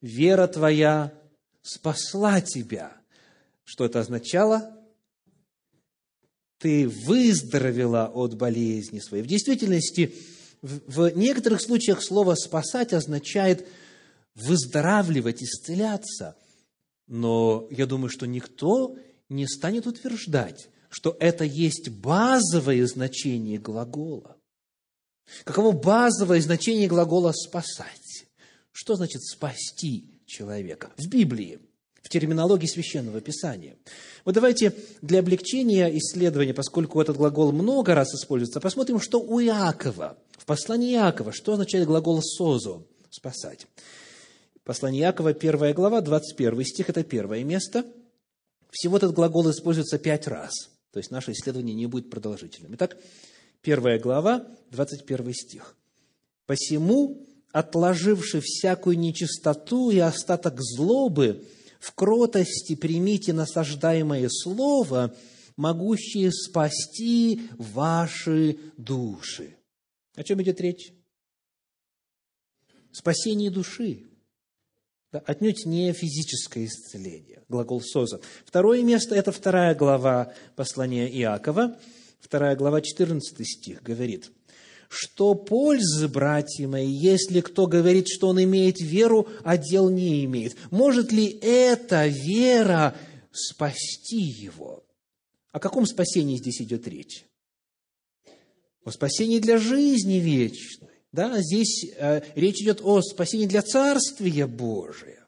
«Вера 0.00 0.46
твоя 0.46 1.12
спасла 1.62 2.40
тебя». 2.40 2.92
Что 3.64 3.84
это 3.84 4.00
означало? 4.00 4.76
ты 6.60 6.86
выздоровела 6.88 8.10
от 8.14 8.36
болезни 8.36 9.00
своей. 9.00 9.22
В 9.22 9.26
действительности, 9.26 10.14
в 10.62 11.10
некоторых 11.16 11.60
случаях 11.60 12.02
слово 12.02 12.34
«спасать» 12.34 12.92
означает 12.92 13.66
выздоравливать, 14.34 15.42
исцеляться. 15.42 16.36
Но 17.06 17.66
я 17.70 17.86
думаю, 17.86 18.10
что 18.10 18.26
никто 18.26 18.96
не 19.28 19.46
станет 19.46 19.86
утверждать, 19.86 20.68
что 20.90 21.16
это 21.18 21.44
есть 21.44 21.88
базовое 21.88 22.86
значение 22.86 23.58
глагола. 23.58 24.36
Каково 25.44 25.72
базовое 25.72 26.40
значение 26.40 26.88
глагола 26.88 27.32
«спасать»? 27.32 28.26
Что 28.72 28.96
значит 28.96 29.22
«спасти» 29.22 30.20
человека? 30.26 30.90
В 30.96 31.08
Библии– 31.08 31.60
в 32.02 32.08
терминологии 32.08 32.66
Священного 32.66 33.20
Писания. 33.20 33.76
Вот 34.24 34.34
давайте 34.34 34.74
для 35.02 35.20
облегчения 35.20 35.86
исследования, 35.98 36.54
поскольку 36.54 37.00
этот 37.00 37.16
глагол 37.16 37.52
много 37.52 37.94
раз 37.94 38.14
используется, 38.14 38.60
посмотрим, 38.60 39.00
что 39.00 39.20
у 39.20 39.40
Иакова, 39.40 40.18
послании 40.50 40.94
Иакова, 40.94 41.30
что 41.32 41.52
означает 41.52 41.86
глагол 41.86 42.20
«созо»– 42.20 42.82
«спасать». 43.10 43.68
Послание 44.64 45.02
Иакова, 45.02 45.32
первая 45.32 45.72
глава, 45.72 46.00
21 46.00 46.64
стих, 46.64 46.90
это 46.90 47.04
первое 47.04 47.44
место. 47.44 47.86
Всего 48.68 48.96
этот 48.96 49.14
глагол 49.14 49.48
используется 49.48 50.00
пять 50.00 50.26
раз, 50.26 50.50
то 50.90 50.98
есть 50.98 51.12
наше 51.12 51.30
исследование 51.30 51.76
не 51.76 51.86
будет 51.86 52.10
продолжительным. 52.10 52.74
Итак, 52.74 52.96
первая 53.62 54.00
глава, 54.00 54.44
21 54.72 55.32
стих. 55.34 55.76
«Посему, 56.46 57.24
отложивши 57.52 58.40
всякую 58.42 58.98
нечистоту 58.98 59.90
и 59.90 60.00
остаток 60.00 60.60
злобы, 60.60 61.44
в 61.78 61.94
кротости 61.94 62.74
примите 62.74 63.32
насаждаемое 63.32 64.28
слово, 64.28 65.14
могущее 65.56 66.32
спасти 66.32 67.42
ваши 67.56 68.58
души. 68.76 69.54
О 70.20 70.22
чем 70.22 70.42
идет 70.42 70.60
речь? 70.60 70.92
Спасение 72.92 73.50
души. 73.50 74.02
Да, 75.10 75.20
отнюдь 75.20 75.64
не 75.64 75.94
физическое 75.94 76.66
исцеление. 76.66 77.42
Глагол 77.48 77.80
«соза». 77.80 78.20
Второе 78.44 78.82
место– 78.82 79.14
это 79.16 79.32
вторая 79.32 79.74
глава 79.74 80.34
послания 80.56 81.08
Иакова, 81.08 81.74
вторая 82.20 82.54
глава, 82.54 82.82
14 82.82 83.48
стих, 83.48 83.82
говорит– 83.82 84.30
что 84.90 85.34
пользы, 85.34 86.08
братья 86.08 86.66
мои, 86.66 86.90
если 86.90 87.40
кто 87.40 87.68
говорит, 87.68 88.08
что 88.08 88.28
он 88.28 88.42
имеет 88.42 88.80
веру, 88.80 89.28
а 89.44 89.56
дел 89.56 89.88
не 89.88 90.24
имеет? 90.24 90.56
Может 90.72 91.12
ли 91.12 91.28
эта 91.40 92.08
вера 92.08 92.96
спасти 93.30 94.20
его? 94.20 94.84
О 95.52 95.60
каком 95.60 95.86
спасении 95.86 96.36
здесь 96.36 96.60
идет 96.60 96.88
речь? 96.88 97.24
О 98.84 98.90
спасении 98.90 99.38
для 99.38 99.58
жизни 99.58 100.14
вечной. 100.14 100.88
Да, 101.12 101.40
здесь 101.42 101.86
э, 101.96 102.22
речь 102.34 102.60
идет 102.62 102.80
о 102.82 103.02
спасении 103.02 103.46
для 103.46 103.62
Царствия 103.62 104.46
Божия. 104.46 105.26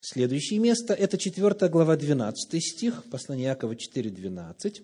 Следующее 0.00 0.60
место– 0.60 0.94
это 0.94 1.18
4 1.18 1.68
глава, 1.68 1.96
12 1.96 2.62
стих, 2.62 3.04
послание 3.10 3.46
Якова 3.46 3.76
4, 3.76 4.10
12 4.10 4.82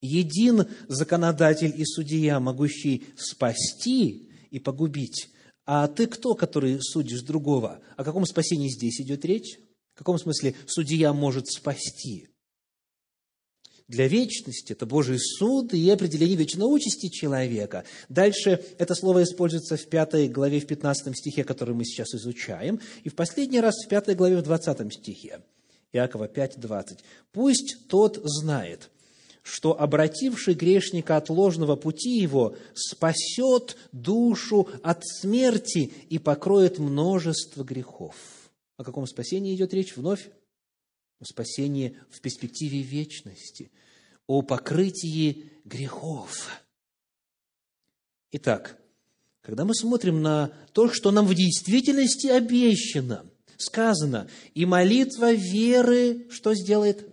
един 0.00 0.66
законодатель 0.88 1.74
и 1.76 1.84
судья, 1.84 2.40
могущий 2.40 3.04
спасти 3.16 4.30
и 4.50 4.58
погубить. 4.58 5.30
А 5.66 5.86
ты 5.88 6.06
кто, 6.06 6.34
который 6.34 6.80
судишь 6.80 7.22
другого? 7.22 7.80
О 7.96 8.04
каком 8.04 8.24
спасении 8.26 8.68
здесь 8.68 9.00
идет 9.00 9.24
речь? 9.24 9.58
В 9.94 9.98
каком 9.98 10.18
смысле 10.18 10.54
судья 10.66 11.12
может 11.12 11.48
спасти? 11.48 12.28
Для 13.90 14.06
вечности 14.06 14.72
это 14.72 14.86
Божий 14.86 15.18
суд 15.18 15.74
и 15.74 15.90
определение 15.90 16.36
вечной 16.36 16.72
участи 16.72 17.08
человека. 17.08 17.82
Дальше 18.08 18.64
это 18.78 18.94
слово 18.94 19.24
используется 19.24 19.76
в 19.76 19.84
пятой 19.86 20.28
главе, 20.28 20.60
в 20.60 20.66
15 20.68 21.18
стихе, 21.18 21.42
который 21.42 21.74
мы 21.74 21.84
сейчас 21.84 22.14
изучаем, 22.14 22.78
и 23.02 23.08
в 23.08 23.16
последний 23.16 23.58
раз 23.58 23.74
в 23.84 23.88
пятой 23.88 24.14
главе, 24.14 24.36
в 24.36 24.42
20 24.42 24.94
стихе. 24.94 25.40
Иакова 25.92 26.28
5, 26.28 26.60
20. 26.60 26.98
«Пусть 27.32 27.88
тот 27.88 28.20
знает, 28.22 28.90
что 29.42 29.76
обративший 29.80 30.54
грешника 30.54 31.16
от 31.16 31.28
ложного 31.28 31.74
пути 31.74 32.16
его 32.16 32.54
спасет 32.74 33.76
душу 33.90 34.68
от 34.84 35.04
смерти 35.04 35.92
и 36.08 36.20
покроет 36.20 36.78
множество 36.78 37.64
грехов. 37.64 38.14
О 38.76 38.84
каком 38.84 39.08
спасении 39.08 39.52
идет 39.56 39.74
речь 39.74 39.96
вновь? 39.96 40.30
О 41.18 41.24
спасении 41.24 41.96
в 42.08 42.20
перспективе 42.20 42.82
вечности, 42.82 43.72
о 44.30 44.42
покрытии 44.42 45.50
грехов. 45.64 46.62
Итак, 48.30 48.78
когда 49.40 49.64
мы 49.64 49.74
смотрим 49.74 50.22
на 50.22 50.52
то, 50.72 50.88
что 50.92 51.10
нам 51.10 51.26
в 51.26 51.34
действительности 51.34 52.28
обещано, 52.28 53.28
сказано, 53.56 54.30
и 54.54 54.66
молитва 54.66 55.32
веры 55.32 56.28
что 56.30 56.54
сделает? 56.54 57.08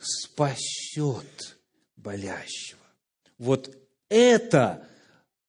спасет 0.00 1.60
болящего. 1.94 2.80
Вот 3.38 3.72
это 4.08 4.84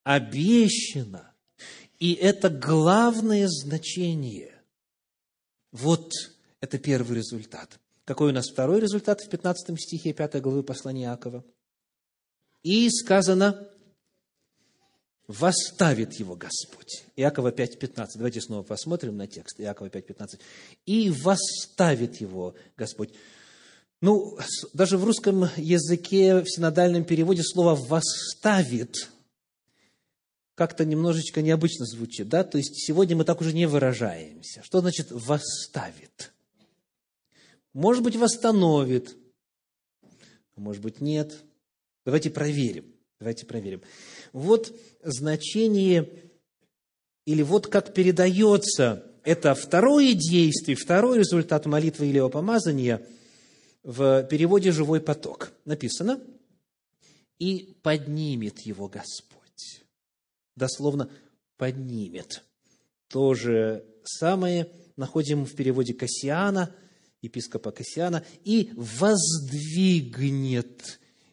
обещано, 0.03 1.33
и 1.97 2.13
это 2.13 2.51
главное 2.51 3.47
значение. 3.47 4.61
Вот 5.71 6.13
это 6.61 6.77
первый 6.77 7.17
результат. 7.17 7.79
Какой 8.05 8.31
у 8.31 8.33
нас 8.33 8.49
второй 8.49 8.81
результат 8.81 9.21
в 9.21 9.29
15 9.29 9.79
стихе 9.79 10.13
5 10.13 10.41
главы 10.41 10.63
послания 10.63 11.05
Иакова? 11.05 11.43
И 12.61 12.89
сказано, 12.89 13.69
восставит 15.27 16.13
его 16.15 16.35
Господь. 16.35 17.05
Иакова 17.15 17.51
5.15. 17.51 18.07
Давайте 18.15 18.41
снова 18.41 18.63
посмотрим 18.63 19.15
на 19.15 19.27
текст. 19.27 19.59
Иакова 19.59 19.87
5.15. 19.87 20.39
И 20.85 21.09
восставит 21.11 22.19
его 22.19 22.55
Господь. 22.75 23.13
Ну, 24.01 24.37
даже 24.73 24.97
в 24.97 25.05
русском 25.05 25.49
языке, 25.55 26.41
в 26.41 26.49
синодальном 26.49 27.05
переводе 27.05 27.41
слово 27.41 27.75
«восставит» 27.75 29.09
как-то 30.55 30.83
немножечко 30.83 31.41
необычно 31.41 31.85
звучит, 31.85 32.27
да? 32.27 32.43
То 32.43 32.57
есть 32.57 32.85
сегодня 32.85 33.15
мы 33.15 33.23
так 33.23 33.39
уже 33.39 33.53
не 33.53 33.65
выражаемся. 33.65 34.61
Что 34.61 34.81
значит 34.81 35.07
«восставит»? 35.09 36.32
Может 37.73 38.03
быть, 38.03 38.15
восстановит, 38.15 39.17
а 40.55 40.61
может 40.61 40.81
быть, 40.81 41.01
нет. 41.01 41.43
Давайте 42.05 42.29
проверим. 42.29 42.93
Давайте 43.19 43.45
проверим. 43.45 43.81
Вот 44.31 44.73
значение, 45.01 46.31
или 47.25 47.41
вот 47.41 47.67
как 47.67 47.93
передается 47.93 49.11
это 49.23 49.55
второе 49.55 50.13
действие, 50.13 50.75
второй 50.75 51.19
результат 51.19 51.65
молитвы 51.65 52.07
или 52.07 52.29
помазания– 52.29 53.05
в 53.83 54.23
переводе 54.23 54.71
«живой 54.71 55.01
поток» 55.01 55.51
написано 55.65 56.21
«и 57.37 57.77
поднимет 57.83 58.59
его 58.61 58.87
Господь». 58.87 59.83
Дословно 60.55 61.09
«поднимет». 61.57 62.43
То 63.09 63.33
же 63.33 63.85
самое 64.03 64.71
находим 64.95 65.45
в 65.45 65.53
переводе 65.55 65.93
Кассиана, 65.93 66.73
епископа 67.23 67.71
Кассиана, 67.71 68.23
«и 68.43 68.69
воздвигнет 68.75 70.19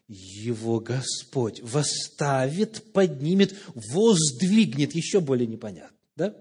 его 0.07 0.79
Господь». 0.79 1.61
Восставит, 1.61 2.91
поднимет, 2.93 3.55
воздвигнет. 3.75 4.95
Еще 4.95 5.19
более 5.19 5.45
непонятно. 5.45 5.95
Да? 6.15 6.35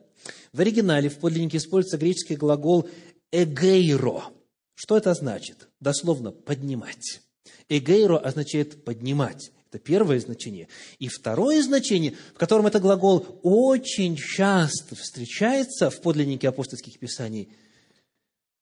В 0.54 0.60
оригинале, 0.60 1.10
в 1.10 1.18
подлиннике 1.18 1.58
используется 1.58 1.98
греческий 1.98 2.36
глагол 2.36 2.88
«эгейро», 3.30 4.32
что 4.80 4.96
это 4.96 5.12
значит? 5.12 5.68
Дословно 5.78 6.32
«поднимать». 6.32 7.20
«Эгейро» 7.68 8.16
означает 8.16 8.82
«поднимать». 8.82 9.52
Это 9.68 9.78
первое 9.78 10.18
значение. 10.20 10.68
И 10.98 11.08
второе 11.08 11.62
значение, 11.62 12.16
в 12.34 12.38
котором 12.38 12.66
этот 12.66 12.80
глагол 12.80 13.40
очень 13.42 14.16
часто 14.16 14.96
встречается 14.96 15.90
в 15.90 16.00
подлиннике 16.00 16.48
апостольских 16.48 16.98
писаний, 16.98 17.50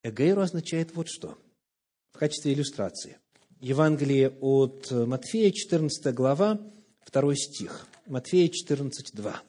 «эгейро» 0.02 0.42
означает 0.42 0.94
вот 0.94 1.08
что, 1.08 1.38
в 2.12 2.18
качестве 2.18 2.52
иллюстрации. 2.52 3.18
Евангелие 3.61 4.30
от 4.40 4.90
Матфея, 4.90 5.50
14 5.50 6.14
глава, 6.14 6.61
2 7.11 7.34
стих. 7.34 7.87
Матфея 8.06 8.48
14, 8.48 9.12
2. 9.14 9.42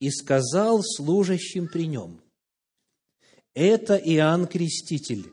«И 0.00 0.10
сказал 0.10 0.82
служащим 0.82 1.68
при 1.68 1.86
нем, 1.86 2.20
это 3.54 3.96
Иоанн 3.96 4.46
Креститель. 4.46 5.32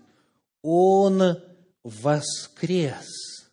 Он 0.62 1.38
воскрес 1.84 3.50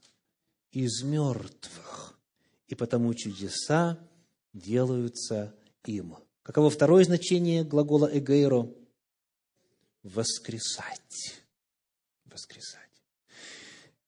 из 0.73 1.03
мертвых, 1.03 2.19
и 2.67 2.75
потому 2.75 3.15
чудеса 3.15 3.99
делаются 4.53 5.55
им. 5.87 6.17
Каково 6.43 6.69
второе 6.69 7.05
значение 7.05 7.65
глагола 7.65 8.11
«эгейро»? 8.13 8.69
Воскресать. 10.03 11.43
Воскресать. 12.25 12.83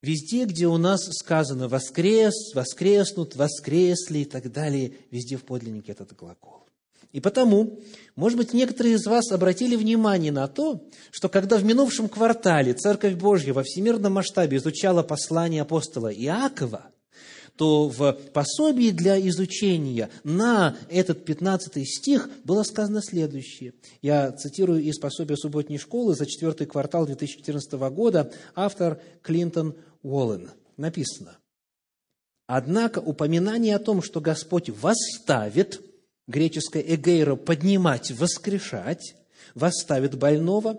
Везде, 0.02 0.46
где 0.46 0.66
у 0.66 0.78
нас 0.78 1.00
сказано 1.10 1.68
«воскрес», 1.68 2.54
«воскреснут», 2.54 3.36
«воскресли» 3.36 4.20
и 4.20 4.24
так 4.24 4.50
далее, 4.50 4.94
везде 5.10 5.36
в 5.36 5.44
подлиннике 5.44 5.92
этот 5.92 6.16
глагол. 6.16 6.66
И 7.12 7.20
потому, 7.20 7.80
может 8.14 8.38
быть, 8.38 8.52
некоторые 8.52 8.94
из 8.94 9.04
вас 9.04 9.30
обратили 9.32 9.76
внимание 9.76 10.30
на 10.30 10.46
то, 10.46 10.88
что 11.10 11.28
когда 11.28 11.58
в 11.58 11.64
минувшем 11.64 12.08
квартале 12.08 12.72
Церковь 12.72 13.14
Божья 13.14 13.52
во 13.52 13.62
всемирном 13.62 14.14
масштабе 14.14 14.58
изучала 14.58 15.02
послание 15.02 15.62
апостола 15.62 16.12
Иакова, 16.12 16.92
то 17.60 17.90
в 17.90 18.14
пособии 18.32 18.90
для 18.90 19.20
изучения 19.28 20.08
на 20.24 20.78
этот 20.88 21.26
15 21.26 21.86
стих 21.86 22.30
было 22.42 22.62
сказано 22.62 23.02
следующее. 23.02 23.74
Я 24.00 24.32
цитирую 24.32 24.82
из 24.82 24.98
пособия 24.98 25.36
субботней 25.36 25.76
школы 25.76 26.14
за 26.14 26.24
четвертый 26.24 26.66
квартал 26.66 27.04
2014 27.04 27.72
года, 27.92 28.32
автор 28.54 28.98
Клинтон 29.20 29.74
Уоллен. 30.02 30.48
Написано, 30.78 31.36
«Однако 32.46 33.00
упоминание 33.00 33.76
о 33.76 33.78
том, 33.78 34.00
что 34.00 34.22
Господь 34.22 34.70
восставит– 34.70 35.82
греческое 36.26 36.82
«эгейро»– 36.82 37.36
поднимать, 37.36 38.10
воскрешать, 38.10 39.16
восставит 39.54 40.16
больного. 40.16 40.78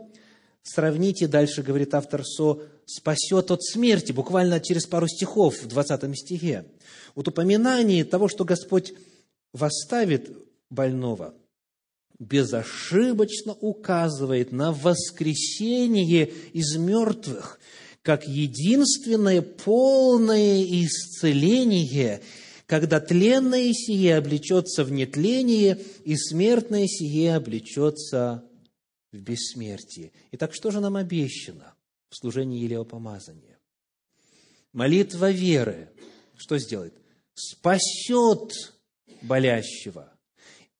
Сравните, 0.64 1.28
дальше 1.28 1.62
говорит 1.62 1.94
автор 1.94 2.26
Со, 2.26 2.64
спасет 2.92 3.52
от 3.52 3.64
смерти, 3.64 4.12
буквально 4.12 4.60
через 4.60 4.86
пару 4.86 5.08
стихов 5.08 5.62
в 5.62 5.68
20 5.68 6.18
стихе. 6.18 6.66
Вот 7.16 7.28
упоминание 7.28 8.04
того, 8.04 8.28
что 8.28 8.44
Господь 8.44 8.94
восставит 9.54 10.30
больного, 10.70 11.34
безошибочно 12.20 13.54
указывает 13.54 14.52
на 14.52 14.72
воскресение 14.72 16.32
из 16.54 16.76
мертвых, 16.76 17.60
как 18.02 18.28
единственное 18.28 19.42
полное 19.42 20.64
исцеление 20.64 22.22
когда 22.68 23.02
тленное 23.02 23.74
сие 23.74 24.16
облечется 24.16 24.86
в 24.86 24.94
нетление, 24.94 25.78
и 26.06 26.16
смертное 26.16 26.88
сие 26.88 27.36
облечется 27.36 28.46
в 29.12 29.18
бессмертие. 29.18 30.14
Итак, 30.32 30.54
что 30.54 30.72
же 30.72 30.80
нам 30.80 30.96
обещано 30.96 31.74
в 32.12 32.16
служении 32.16 32.60
Елеопомазания? 32.60 33.58
Молитва 34.72 35.32
веры 35.32 35.90
что 36.42 36.58
сделает? 36.58 36.96
Спасет 37.34 38.52
болящего 39.22 40.12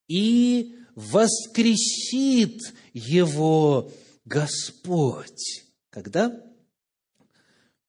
и 0.08 0.76
воскресит 0.96 2.60
его 2.94 3.92
Господь. 4.26 5.64
Когда? 5.90 6.44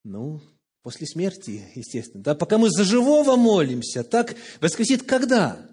Ну, 0.04 0.40
После 0.82 1.06
смерти, 1.06 1.62
естественно. 1.76 2.24
Да, 2.24 2.34
пока 2.34 2.58
мы 2.58 2.68
за 2.68 2.82
живого 2.82 3.36
молимся, 3.36 4.02
так 4.02 4.34
воскресит 4.60 5.04
когда? 5.04 5.64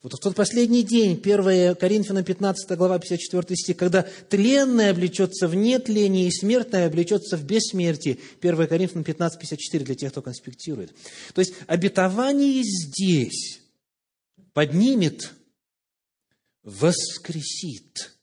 Вот 0.00 0.14
в 0.14 0.18
тот 0.18 0.36
последний 0.36 0.84
день, 0.84 1.20
1 1.20 1.74
Коринфянам 1.74 2.22
15 2.22 2.78
глава 2.78 3.00
54 3.00 3.56
стих, 3.56 3.76
когда 3.76 4.06
тленное 4.28 4.92
облечется 4.92 5.48
в 5.48 5.56
нетление 5.56 6.28
и 6.28 6.30
смертное 6.30 6.86
облечется 6.86 7.36
в 7.36 7.44
бессмертие. 7.44 8.18
1 8.40 8.68
Коринфянам 8.68 9.02
15, 9.02 9.40
54 9.40 9.84
для 9.84 9.94
тех, 9.96 10.12
кто 10.12 10.22
конспектирует. 10.22 10.94
То 11.34 11.40
есть 11.40 11.54
обетование 11.66 12.62
здесь 12.62 13.60
поднимет, 14.52 15.32
воскресит. 16.62 18.16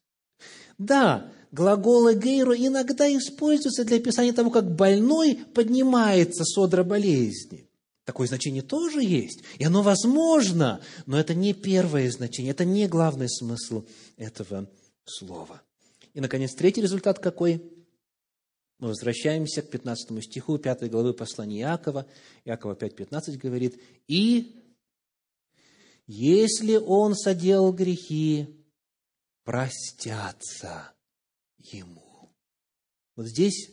Да, 0.77 1.29
глагол 1.51 2.13
«эгейро» 2.13 2.55
иногда 2.55 3.05
используется 3.17 3.83
для 3.83 3.97
описания 3.97 4.31
того, 4.31 4.49
как 4.49 4.73
больной 4.73 5.39
поднимается 5.53 6.45
с 6.45 6.57
одра 6.57 6.85
болезни. 6.85 7.67
Такое 8.05 8.27
значение 8.27 8.61
тоже 8.61 9.03
есть, 9.03 9.41
и 9.57 9.63
оно 9.63 9.81
возможно, 9.81 10.79
но 11.07 11.19
это 11.19 11.33
не 11.33 11.53
первое 11.53 12.09
значение, 12.11 12.51
это 12.51 12.63
не 12.63 12.87
главный 12.87 13.27
смысл 13.27 13.83
этого 14.15 14.69
слова. 15.05 15.63
И, 16.13 16.21
наконец, 16.21 16.53
третий 16.53 16.81
результат 16.81 17.17
какой? 17.17 17.63
Мы 18.77 18.89
возвращаемся 18.89 19.63
к 19.63 19.71
15 19.71 20.23
стиху 20.23 20.59
5 20.59 20.89
главы 20.91 21.13
послания 21.13 21.61
Иакова. 21.61 22.05
Иакова 22.43 22.75
5.15 22.75 23.37
говорит, 23.37 23.81
«И 24.07 24.63
если 26.05 26.75
он 26.75 27.15
соделал 27.15 27.73
грехи, 27.73 28.47
простятся 29.43 30.93
ему». 31.57 32.35
Вот 33.15 33.25
здесь, 33.25 33.71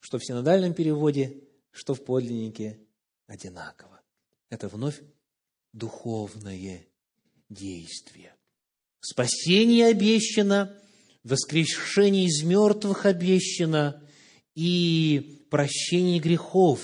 что 0.00 0.18
в 0.18 0.26
синодальном 0.26 0.74
переводе, 0.74 1.42
что 1.70 1.94
в 1.94 2.04
подлиннике, 2.04 2.81
одинаково. 3.32 4.00
Это 4.50 4.68
вновь 4.68 5.00
духовное 5.72 6.86
действие. 7.48 8.34
Спасение 9.00 9.86
обещано, 9.86 10.76
воскрешение 11.24 12.26
из 12.26 12.42
мертвых 12.42 13.06
обещано, 13.06 14.02
и 14.54 15.46
прощение 15.50 16.20
грехов 16.20 16.80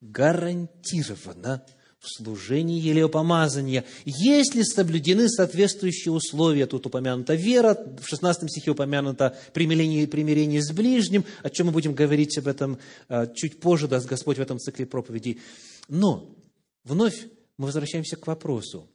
гарантировано 0.00 1.66
в 1.98 2.06
служении 2.08 2.80
елеопомазания, 2.80 3.84
если 4.04 4.62
соблюдены 4.62 5.28
соответствующие 5.28 6.12
условия. 6.12 6.66
Тут 6.66 6.86
упомянута 6.86 7.34
вера, 7.34 7.76
в 8.00 8.06
16 8.06 8.48
стихе 8.48 8.70
упомянуто 8.70 9.36
примирение, 9.52 10.06
примирение 10.06 10.62
с 10.62 10.70
ближним, 10.70 11.24
о 11.42 11.50
чем 11.50 11.66
мы 11.66 11.72
будем 11.72 11.94
говорить 11.94 12.38
об 12.38 12.46
этом 12.46 12.78
а, 13.08 13.26
чуть 13.26 13.58
позже, 13.58 13.88
даст 13.88 14.06
Господь 14.06 14.38
в 14.38 14.40
этом 14.40 14.60
цикле 14.60 14.86
проповедей. 14.86 15.40
Но 15.88 16.36
вновь 16.84 17.28
мы 17.56 17.66
возвращаемся 17.66 18.16
к 18.16 18.26
вопросу. 18.26 18.88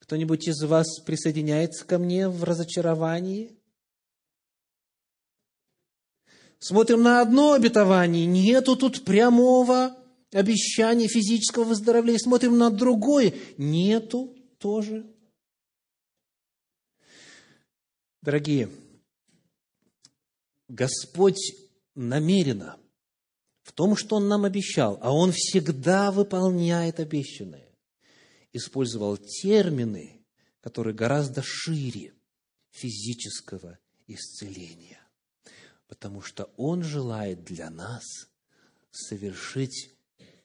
Кто-нибудь 0.00 0.48
из 0.48 0.62
вас 0.62 1.00
присоединяется 1.00 1.84
ко 1.84 1.98
мне 1.98 2.28
в 2.28 2.42
разочаровании? 2.42 3.56
Смотрим 6.58 7.02
на 7.02 7.20
одно 7.22 7.52
обетование, 7.52 8.26
нету 8.26 8.76
тут 8.76 9.04
прямого 9.04 9.96
обещания 10.32 11.08
физического 11.08 11.64
выздоровления. 11.64 12.18
Смотрим 12.18 12.58
на 12.58 12.70
другое, 12.70 13.34
нету 13.56 14.36
тоже. 14.58 15.06
Дорогие, 18.20 18.70
Господь 20.68 21.40
намеренно 21.94 22.78
в 23.70 23.72
том, 23.72 23.94
что 23.94 24.16
Он 24.16 24.26
нам 24.26 24.44
обещал, 24.44 24.98
а 25.00 25.14
Он 25.14 25.30
всегда 25.30 26.10
выполняет 26.10 26.98
обещанное, 26.98 27.68
использовал 28.52 29.16
термины, 29.16 30.24
которые 30.60 30.92
гораздо 30.92 31.40
шире 31.44 32.12
физического 32.72 33.78
исцеления, 34.08 34.98
потому 35.86 36.20
что 36.20 36.50
Он 36.56 36.82
желает 36.82 37.44
для 37.44 37.70
нас 37.70 38.02
совершить 38.90 39.92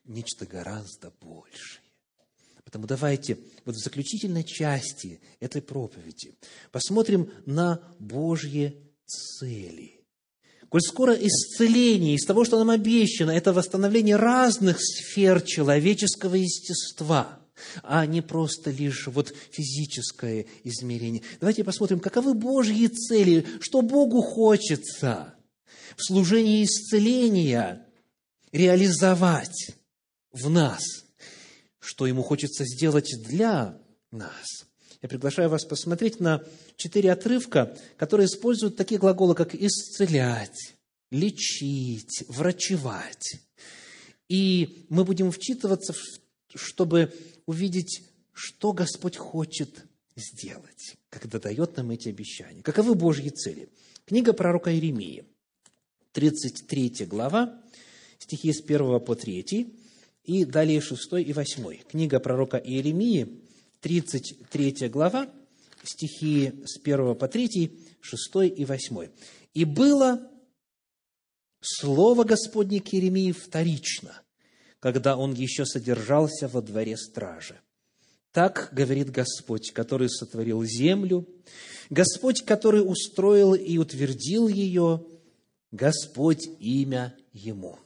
нечто 0.03 0.45
гораздо 0.45 1.09
большее. 1.19 1.81
Поэтому 2.63 2.85
давайте 2.85 3.39
вот 3.65 3.75
в 3.75 3.79
заключительной 3.79 4.43
части 4.43 5.19
этой 5.39 5.63
проповеди 5.63 6.35
посмотрим 6.71 7.31
на 7.47 7.81
Божьи 7.97 8.93
цели– 9.07 9.93
Коль 10.69 10.81
скоро 10.81 11.13
исцеление 11.13 12.15
из 12.15 12.25
того, 12.25 12.43
что 12.43 12.57
нам 12.57 12.69
обещано, 12.69 13.31
это 13.31 13.53
восстановление 13.53 14.15
разных 14.15 14.77
сфер 14.79 15.41
человеческого 15.41 16.35
естества, 16.35 17.39
а 17.83 18.05
не 18.05 18.21
просто 18.21 18.71
лишь 18.71 19.07
вот 19.07 19.33
физическое 19.51 20.47
измерение. 20.63 21.21
Давайте 21.39 21.63
посмотрим, 21.63 21.99
каковы 21.99 22.33
Божьи 22.33 22.87
цели, 22.87 23.45
что 23.61 23.81
Богу 23.81 24.21
хочется 24.21 25.35
в 25.95 26.03
служении 26.03 26.63
исцеления 26.63 27.85
реализовать 28.51 29.71
в 30.31 30.49
нас, 30.49 30.83
что 31.79 32.07
Ему 32.07 32.23
хочется 32.23 32.65
сделать 32.65 33.13
для 33.27 33.79
нас. 34.11 34.64
Я 35.05 35.09
приглашаю 35.09 35.49
вас 35.49 35.63
посмотреть 35.65 36.19
на 36.19 36.43
четыре 36.77 37.11
отрывка, 37.11 37.77
которые 37.95 38.25
используют 38.25 38.75
такие 38.75 38.99
глаголы, 38.99 39.35
как 39.35 39.53
«исцелять», 39.53 40.73
«лечить», 41.11 42.23
«врачевать». 42.27 43.35
И 44.29 44.87
мы 44.89 45.05
будем 45.05 45.29
вчитываться, 45.29 45.93
чтобы 46.55 47.13
увидеть, 47.45 48.01
что 48.33 48.73
Господь 48.73 49.15
хочет 49.15 49.85
сделать, 50.15 50.95
когда 51.11 51.37
дает 51.37 51.77
нам 51.77 51.91
эти 51.91 52.09
обещания. 52.09 52.63
Каковы 52.63 52.95
Божьи 52.95 53.29
цели? 53.29 53.69
Книга 54.07 54.33
пророка 54.33 54.73
Иеремии, 54.73 55.23
33 56.13 57.05
глава, 57.05 57.61
стихи 58.17 58.51
с 58.51 58.59
1 58.59 58.99
по 59.01 59.13
3, 59.13 59.71
и 60.23 60.45
далее 60.45 60.81
6 60.81 61.13
и 61.23 61.31
8. 61.31 61.83
Книга 61.91 62.19
пророка 62.19 62.57
Иеремии, 62.57 63.44
33 63.85 64.89
глава, 64.89 65.29
стихи 65.83 66.53
с 66.65 66.79
1 66.83 67.13
по 67.13 67.27
3, 67.27 67.71
6 68.01 68.57
и 68.57 68.65
8. 68.65 69.09
«И 69.53 69.63
было 69.63 70.27
слово 71.61 72.23
Господне 72.23 72.79
к 72.79 72.89
вторично, 73.31 74.23
когда 74.79 75.15
он 75.15 75.35
еще 75.35 75.67
содержался 75.67 76.47
во 76.47 76.63
дворе 76.63 76.97
стражи. 76.97 77.61
Так 78.31 78.69
говорит 78.71 79.11
Господь, 79.11 79.71
который 79.71 80.09
сотворил 80.09 80.63
землю, 80.63 81.27
Господь, 81.91 82.41
который 82.41 82.81
устроил 82.81 83.53
и 83.53 83.77
утвердил 83.77 84.47
ее, 84.47 85.05
Господь 85.71 86.47
имя 86.59 87.15
Ему. 87.33 87.77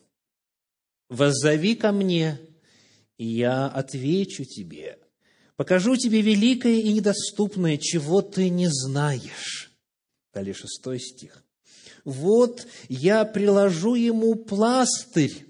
«Воззови 1.09 1.75
ко 1.75 1.91
мне, 1.91 2.39
и 3.17 3.25
я 3.25 3.67
отвечу 3.67 4.45
тебе, 4.45 4.97
Покажу 5.59 5.97
тебе 5.97 6.21
великое 6.21 6.75
и 6.75 6.93
недоступное, 6.93 7.75
чего 7.75 8.21
ты 8.21 8.49
не 8.49 8.69
знаешь. 8.69 9.73
Далее 10.33 10.53
шестой 10.53 11.01
стих. 11.01 11.43
Вот 12.05 12.65
я 12.87 13.25
приложу 13.25 13.95
ему 13.95 14.35
пластырь 14.35 15.47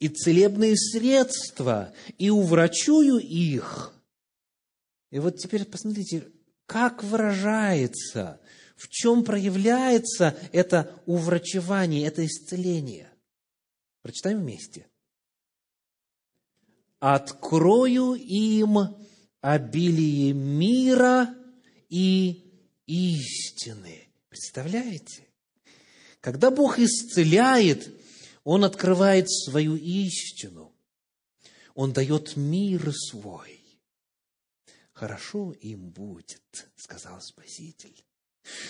и 0.00 0.08
целебные 0.08 0.76
средства, 0.76 1.94
и 2.18 2.30
уврачую 2.30 3.18
их. 3.18 3.94
И 5.12 5.20
вот 5.20 5.36
теперь 5.36 5.66
посмотрите, 5.66 6.26
как 6.66 7.04
выражается, 7.04 8.40
в 8.74 8.88
чем 8.88 9.22
проявляется 9.22 10.36
это 10.50 11.00
уврачевание, 11.06 12.08
это 12.08 12.26
исцеление. 12.26 13.08
Прочитаем 14.02 14.40
вместе. 14.40 14.88
«Открою 16.98 18.14
им 18.14 18.98
обилие 19.40 20.32
мира 20.32 21.34
и 21.88 22.44
истины. 22.86 24.08
Представляете? 24.28 25.26
Когда 26.20 26.50
Бог 26.50 26.78
исцеляет, 26.78 27.88
Он 28.44 28.64
открывает 28.64 29.30
свою 29.30 29.76
истину. 29.76 30.74
Он 31.74 31.92
дает 31.92 32.36
мир 32.36 32.92
свой. 32.92 33.60
Хорошо 34.92 35.52
им 35.52 35.90
будет, 35.90 36.68
сказал 36.76 37.20
Спаситель. 37.20 37.94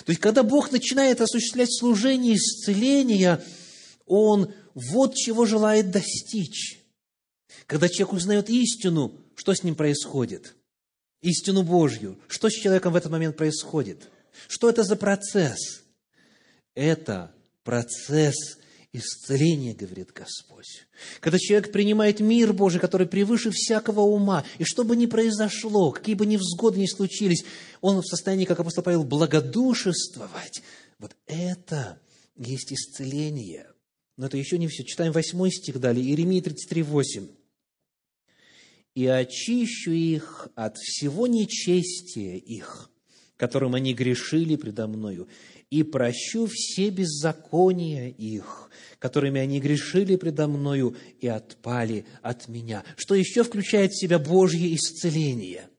То 0.05 0.11
есть, 0.11 0.21
когда 0.21 0.43
Бог 0.43 0.73
начинает 0.73 1.21
осуществлять 1.21 1.73
служение 1.73 2.35
исцеления, 2.35 3.43
Он 4.05 4.53
вот 4.75 5.15
чего 5.15 5.47
желает 5.47 5.91
достичь. 5.91 6.81
Когда 7.67 7.89
человек 7.89 8.13
узнает 8.13 8.51
истину, 8.51 9.19
что 9.37 9.55
с 9.55 9.63
ним 9.63 9.75
происходит? 9.75 10.55
Истину 11.23 11.63
Божью. 11.63 12.19
Что 12.29 12.49
с 12.49 12.53
человеком 12.53 12.93
в 12.93 12.97
этот 12.97 13.11
момент 13.11 13.37
происходит? 13.37 14.09
Что 14.47 14.71
это 14.71 14.85
за 14.85 14.97
процесс? 14.97 15.83
Это 16.75 17.33
процесс 17.65 18.59
исцеления, 18.93 19.75
говорит 19.75 20.13
Господь. 20.13 20.87
Когда 21.21 21.39
человек 21.39 21.73
принимает 21.73 22.21
мир 22.21 22.53
Божий, 22.53 22.81
который 22.81 23.07
превыше 23.07 23.51
всякого 23.51 24.01
ума, 24.01 24.45
и 24.59 24.65
что 24.65 24.85
бы 24.85 24.97
ни 24.97 25.07
произошло, 25.07 25.91
какие 25.91 26.15
бы 26.15 26.27
невзгоды 26.27 26.79
ни 26.79 26.87
случились, 26.87 27.45
он 27.81 28.01
в 28.01 28.07
состоянии, 28.07 28.45
как 28.45 28.61
апостол 28.61 28.85
Павел, 28.85 29.05
благодушествовать. 29.05 30.63
Вот 30.99 31.15
это 31.27 32.01
есть 32.37 32.73
исцеление. 32.73 33.67
Но 34.17 34.27
это 34.27 34.37
еще 34.37 34.59
не 34.59 34.69
все. 34.69 34.85
Читаем 34.85 35.13
восьмой 35.13 35.51
стих 35.51 35.79
далее, 35.79 36.05
Иеремия 36.05 36.43
33, 36.43 36.83
8 36.83 37.29
и 38.99 39.07
очищу 39.07 39.93
их 39.93 40.49
от 40.57 40.77
всего 40.77 41.29
нечестия 41.29 42.35
их, 42.35 42.91
которым 43.37 43.77
они 43.77 43.95
грешили 43.95 44.57
предо 44.57 44.89
мною, 44.89 45.29
и 45.71 45.85
прощу 45.85 46.49
все 46.51 46.91
беззакония 46.91 48.09
их, 48.09 48.69
которыми 48.99 49.41
они 49.41 49.61
грешили 49.61 50.17
предо 50.17 50.49
мною 50.49 50.97
и 51.21 51.29
отпали 51.29 52.07
от 52.23 52.49
меня. 52.49 52.83
Что 52.97 53.15
еще 53.15 53.45
включает 53.45 53.93
в 53.93 54.01
себя 54.01 54.19
Божье 54.19 54.75
исцеление? 54.75 55.71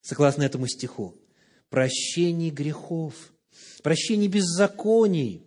Согласно 0.00 0.44
этому 0.44 0.68
стиху. 0.68 1.16
Прощение 1.70 2.50
грехов, 2.50 3.32
прощение 3.82 4.28
беззаконий, 4.28 5.42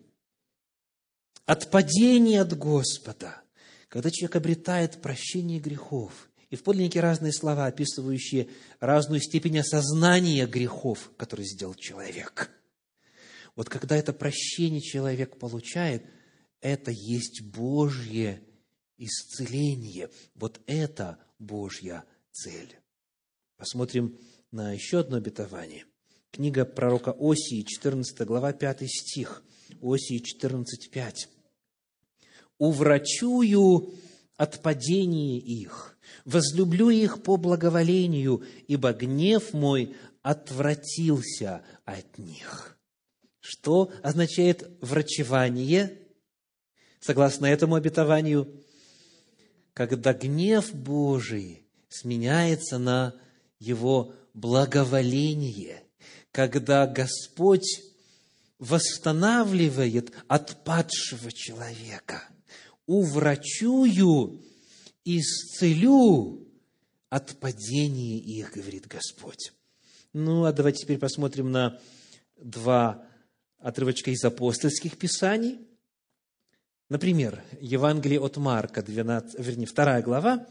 отпадение 1.45 2.41
от 2.41 2.57
Господа. 2.57 3.43
Когда 3.87 4.11
человек 4.11 4.35
обретает 4.35 5.01
прощение 5.01 5.61
грехов, 5.61 6.28
и 6.49 6.55
в 6.55 6.63
подлиннике 6.63 6.99
разные 6.99 7.33
слова, 7.33 7.67
описывающие 7.67 8.49
разную 8.79 9.21
степень 9.21 9.59
осознания 9.59 10.47
грехов, 10.47 11.11
которые 11.17 11.45
сделал 11.47 11.75
человек. 11.75 12.49
Вот 13.55 13.69
когда 13.69 13.95
это 13.95 14.13
прощение 14.13 14.81
человек 14.81 15.37
получает– 15.37 16.05
это 16.61 16.91
есть 16.91 17.41
Божье 17.41 18.41
исцеление. 18.97 20.09
Вот 20.35 20.59
это 20.65 21.17
Божья 21.37 22.03
цель. 22.31 22.75
Посмотрим 23.57 24.17
на 24.51 24.73
еще 24.73 24.99
одно 24.99 25.17
обетование. 25.17 25.85
Книга 26.31 26.65
пророка 26.65 27.15
Осии, 27.17 27.63
14 27.63 28.21
глава, 28.21 28.53
5 28.53 28.89
стих. 28.89 29.43
Осии 29.81 30.19
14, 30.19 30.89
5. 30.91 31.29
«Уврачую 32.57 33.93
отпадение 34.35 35.39
их, 35.39 35.97
возлюблю 36.25 36.89
их 36.89 37.23
по 37.23 37.37
благоволению, 37.37 38.43
ибо 38.67 38.93
гнев 38.93 39.53
мой 39.53 39.95
отвратился 40.21 41.61
от 41.85 42.17
них». 42.17 42.77
Что 43.39 43.91
означает 44.03 44.69
врачевание? 44.81 45.99
согласно 46.99 47.45
этому 47.45 47.75
обетованию, 47.75 48.63
когда 49.73 50.13
гнев 50.13 50.73
Божий 50.73 51.65
сменяется 51.87 52.77
на 52.77 53.15
его 53.59 54.13
благоволение, 54.33 55.83
когда 56.31 56.85
Господь 56.85 57.81
восстанавливает 58.59 60.11
отпадшего 60.27 61.31
человека, 61.31 62.23
уврачую, 62.85 64.43
исцелю 65.17 66.47
от 67.09 67.39
падения 67.39 68.19
их, 68.19 68.53
говорит 68.53 68.87
Господь. 68.87 69.53
Ну, 70.13 70.45
а 70.45 70.51
давайте 70.51 70.83
теперь 70.83 70.99
посмотрим 70.99 71.51
на 71.51 71.79
два 72.37 73.03
отрывочка 73.59 74.11
из 74.11 74.23
апостольских 74.23 74.97
писаний. 74.97 75.59
Например, 76.89 77.43
Евангелие 77.61 78.19
от 78.19 78.37
Марка, 78.37 78.81
12, 78.81 79.39
вернее, 79.39 79.67
2 79.67 80.01
глава, 80.01 80.47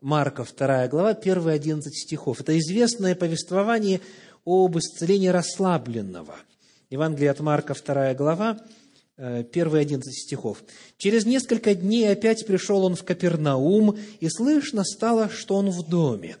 Марка, 0.00 0.44
2 0.44 0.88
глава, 0.88 1.14
первые 1.14 1.56
11 1.56 1.94
стихов. 1.94 2.40
Это 2.40 2.58
известное 2.58 3.14
повествование 3.14 4.00
об 4.44 4.78
исцелении 4.78 5.28
расслабленного. 5.28 6.36
Евангелие 6.90 7.30
от 7.30 7.40
Марка, 7.40 7.74
2 7.74 8.14
глава, 8.14 8.58
первые 9.16 9.82
11 9.82 10.12
стихов. 10.12 10.64
«Через 10.96 11.24
несколько 11.24 11.74
дней 11.74 12.10
опять 12.10 12.46
пришел 12.46 12.84
он 12.84 12.96
в 12.96 13.04
Капернаум, 13.04 13.96
и 14.20 14.28
слышно 14.28 14.84
стало, 14.84 15.28
что 15.28 15.56
он 15.56 15.70
в 15.70 15.88
доме. 15.88 16.36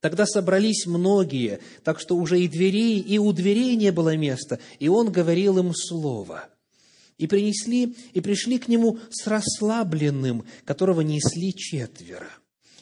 Тогда 0.00 0.26
собрались 0.26 0.86
многие, 0.86 1.60
так 1.84 1.98
что 1.98 2.16
уже 2.16 2.40
и 2.40 2.48
дверей, 2.48 3.00
и 3.00 3.18
у 3.18 3.32
дверей 3.32 3.76
не 3.76 3.92
было 3.92 4.16
места, 4.16 4.58
и 4.78 4.88
он 4.88 5.10
говорил 5.10 5.58
им 5.58 5.74
слово» 5.74 6.48
и 7.18 7.26
принесли, 7.26 7.96
и 8.12 8.20
пришли 8.20 8.58
к 8.58 8.68
нему 8.68 8.98
с 9.10 9.26
расслабленным, 9.26 10.44
которого 10.64 11.00
несли 11.00 11.54
четверо. 11.54 12.28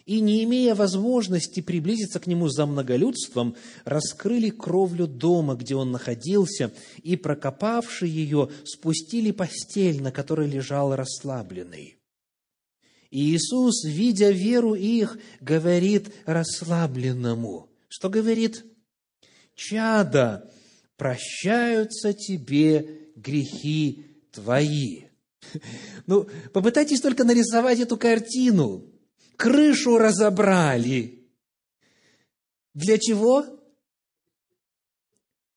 И, 0.07 0.21
не 0.21 0.45
имея 0.45 0.75
возможности 0.75 1.61
приблизиться 1.61 2.21
к 2.21 2.27
нему 2.27 2.49
за 2.49 2.67
многолюдством, 2.67 3.57
раскрыли 3.85 4.51
кровлю 4.51 5.07
дома, 5.07 5.55
где 5.55 5.77
он 5.77 5.93
находился, 5.93 6.73
и, 7.03 7.17
прокопавши 7.17 8.07
ее, 8.07 8.51
спустили 8.64 9.31
постель, 9.31 10.03
на 10.03 10.12
которой 10.12 10.47
лежал 10.47 10.95
расслабленный. 10.95 11.97
И 13.11 13.35
Иисус, 13.35 13.85
видя 13.85 14.31
веру 14.31 14.75
их, 14.75 15.19
говорит 15.40 16.12
расслабленному. 16.27 17.71
Что 17.88 18.11
говорит? 18.11 18.64
«Чада, 19.55 20.51
прощаются 20.97 22.12
тебе 22.12 23.11
грехи 23.17 24.05
твои. 24.33 25.05
Ну, 26.07 26.27
попытайтесь 26.53 27.01
только 27.01 27.25
нарисовать 27.25 27.79
эту 27.81 27.97
картину. 27.97 28.94
Крышу 29.37 29.99
разобрали. 29.99 31.27
Для 32.75 32.99
чего? 32.99 33.44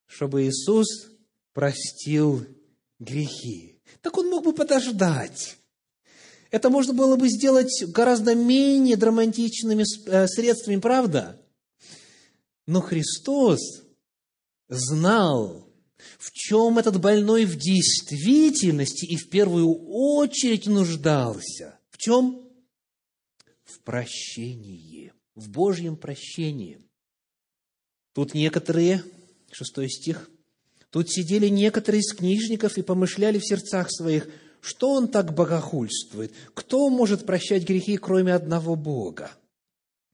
Чтобы 0.06 0.48
Иисус 0.48 1.10
простил 1.54 2.46
грехи. 3.00 3.80
Так 4.02 4.18
он 4.18 4.30
мог 4.30 4.44
бы 4.44 4.54
подождать. 4.54 5.58
Это 6.50 6.70
можно 6.70 6.94
было 6.94 7.16
бы 7.16 7.28
сделать 7.30 7.84
гораздо 7.88 8.34
менее 8.36 8.96
драматичными 8.96 9.84
э, 10.08 10.28
средствами, 10.28 10.80
правда? 10.80 11.42
Но 12.66 12.82
Христос 12.82 13.60
знал, 14.70 15.68
в 16.18 16.32
чем 16.32 16.78
этот 16.78 17.00
больной 17.00 17.46
в 17.46 17.58
действительности 17.58 19.06
и 19.06 19.18
в 19.18 19.30
первую 19.30 19.74
очередь 19.90 20.68
нуждался. 20.68 21.80
В 21.90 21.98
чем? 21.98 22.47
Прощении, 23.88 25.14
в 25.34 25.50
Божьем 25.50 25.96
прощении. 25.96 26.82
Тут 28.14 28.34
некоторые, 28.34 29.02
шестой 29.50 29.90
стих, 29.90 30.30
тут 30.90 31.10
сидели 31.10 31.48
некоторые 31.48 32.02
из 32.02 32.14
книжников 32.14 32.78
и 32.78 32.82
помышляли 32.82 33.40
в 33.40 33.48
сердцах 33.48 33.90
своих, 33.90 34.28
что 34.60 34.92
он 34.92 35.08
так 35.08 35.34
богохульствует? 35.34 36.34
Кто 36.54 36.90
может 36.90 37.26
прощать 37.26 37.64
грехи, 37.64 37.96
кроме 37.96 38.34
одного 38.34 38.76
Бога? 38.76 39.32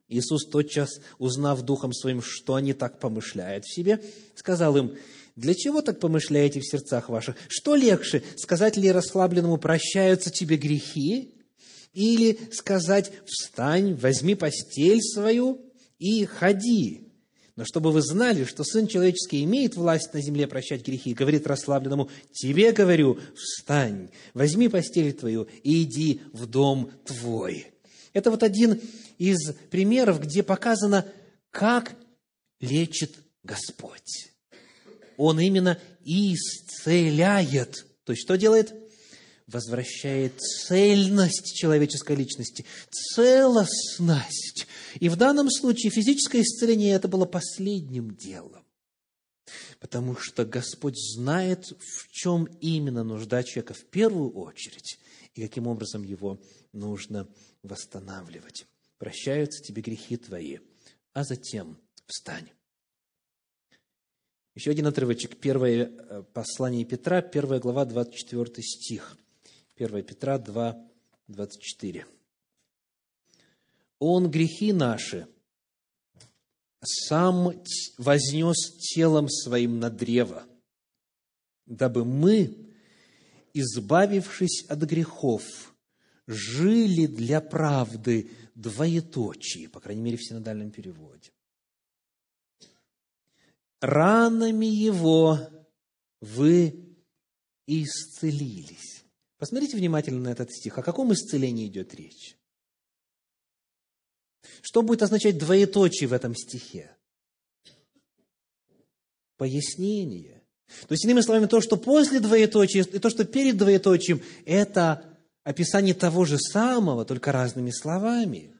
Иисус 0.07 0.45
тотчас, 0.45 1.01
узнав 1.17 1.63
духом 1.63 1.93
своим, 1.93 2.21
что 2.21 2.53
они 2.53 2.73
так 2.73 2.99
помышляют 2.99 3.65
в 3.65 3.73
себе, 3.73 4.03
сказал 4.35 4.77
им, 4.77 4.95
для 5.35 5.55
чего 5.55 5.81
так 5.81 5.99
помышляете 5.99 6.59
в 6.59 6.69
сердцах 6.69 7.09
ваших? 7.09 7.37
Что 7.47 7.73
легче, 7.73 8.21
сказать 8.37 8.77
ли 8.77 8.91
расслабленному 8.91 9.57
«прощаются 9.57 10.29
тебе 10.29 10.57
грехи» 10.57 11.32
или 11.93 12.37
сказать 12.51 13.11
«встань, 13.25 13.95
возьми 13.95 14.35
постель 14.35 15.01
свою 15.01 15.61
и 15.99 16.25
ходи»? 16.25 17.09
Но 17.55 17.65
чтобы 17.65 17.91
вы 17.91 18.01
знали, 18.01 18.45
что 18.45 18.63
Сын 18.63 18.87
Человеческий 18.87 19.43
имеет 19.43 19.75
власть 19.75 20.13
на 20.13 20.21
земле 20.21 20.47
прощать 20.47 20.85
грехи, 20.85 21.13
говорит 21.13 21.45
расслабленному, 21.45 22.09
«Тебе 22.31 22.71
говорю, 22.71 23.19
встань, 23.35 24.09
возьми 24.33 24.69
постель 24.69 25.13
твою 25.13 25.47
и 25.61 25.83
иди 25.83 26.21
в 26.33 26.47
дом 26.47 26.89
твой». 27.05 27.67
Это 28.13 28.31
вот 28.31 28.41
один 28.41 28.81
из 29.19 29.53
примеров, 29.69 30.19
где 30.19 30.41
показано, 30.41 31.05
как 31.51 31.95
лечит 32.59 33.11
Господь 33.43 34.33
он 35.17 35.39
именно 35.39 35.79
исцеляет. 36.03 37.85
То 38.05 38.13
есть, 38.13 38.23
что 38.23 38.35
делает? 38.35 38.73
Возвращает 39.53 40.41
цельность 40.41 41.55
человеческой 41.55 42.15
личности, 42.15 42.65
целостность. 42.89 44.67
И 44.99 45.09
в 45.09 45.15
данном 45.15 45.51
случае 45.51 45.91
физическое 45.91 46.41
исцеление 46.41 46.95
это 46.95 47.07
было 47.07 47.25
последним 47.25 48.15
делом. 48.15 48.65
Потому 49.79 50.15
что 50.17 50.43
Господь 50.43 50.97
знает, 50.97 51.67
в 51.67 52.11
чем 52.11 52.45
именно 52.61 53.03
нужда 53.03 53.43
человека 53.43 53.75
в 53.75 53.85
первую 53.85 54.31
очередь, 54.31 54.97
и 55.35 55.41
каким 55.41 55.67
образом 55.67 56.03
его 56.03 56.41
нужно 56.71 57.27
восстанавливать. 57.61 58.65
Прощаются 58.97 59.61
тебе 59.61 59.83
грехи 59.83 60.17
твои, 60.17 60.59
а 61.13 61.23
затем 61.23 61.77
встань. 62.07 62.49
Еще 64.55 64.71
один 64.71 64.87
отрывочек. 64.87 65.37
Первое 65.37 65.85
э, 65.85 66.23
послание 66.33 66.85
Петра, 66.85 67.21
первая 67.21 67.59
глава, 67.59 67.85
24 67.85 68.63
стих. 68.63 69.17
1 69.83 70.03
Петра 70.03 70.37
2, 70.37 70.89
24. 71.27 72.05
«Он 73.99 74.29
грехи 74.29 74.73
наши 74.73 75.27
сам 76.83 77.53
вознес 77.97 78.77
телом 78.93 79.29
своим 79.29 79.79
на 79.79 79.89
древо, 79.89 80.45
дабы 81.65 82.03
мы, 82.03 82.73
избавившись 83.53 84.65
от 84.67 84.79
грехов, 84.79 85.43
жили 86.27 87.05
для 87.05 87.39
правды 87.39 88.29
двоеточие, 88.55 89.69
по 89.69 89.79
крайней 89.79 90.01
мере, 90.01 90.17
в 90.17 90.25
синодальном 90.25 90.71
переводе 90.71 91.31
ранами 93.83 94.65
Его 94.65 95.39
вы 96.21 96.95
исцелились. 97.67 99.02
Посмотрите 99.43 99.75
внимательно 99.75 100.21
на 100.21 100.29
этот 100.29 100.53
стих. 100.53 100.77
О 100.77 100.81
каком 100.81 101.11
исцелении 101.11 101.67
идет 101.67 101.93
речь? 101.95 102.37
Что 104.61 104.81
будет 104.81 105.01
означать 105.03 105.37
двоеточие 105.37 106.07
в 106.07 106.13
этом 106.13 106.33
стихе? 106.33 106.95
Пояснение. 109.35 110.41
То 110.87 110.93
есть, 110.93 111.03
иными 111.03 111.19
словами, 111.19 111.47
то, 111.47 111.59
что 111.59 111.75
после 111.75 112.21
двоеточия 112.21 112.85
и 112.85 112.99
то, 112.99 113.09
что 113.09 113.25
перед 113.25 113.57
двоеточием, 113.57 114.21
это 114.45 115.19
описание 115.43 115.93
того 115.93 116.23
же 116.23 116.39
самого, 116.39 117.03
только 117.03 117.33
разными 117.33 117.71
словами. 117.71 118.57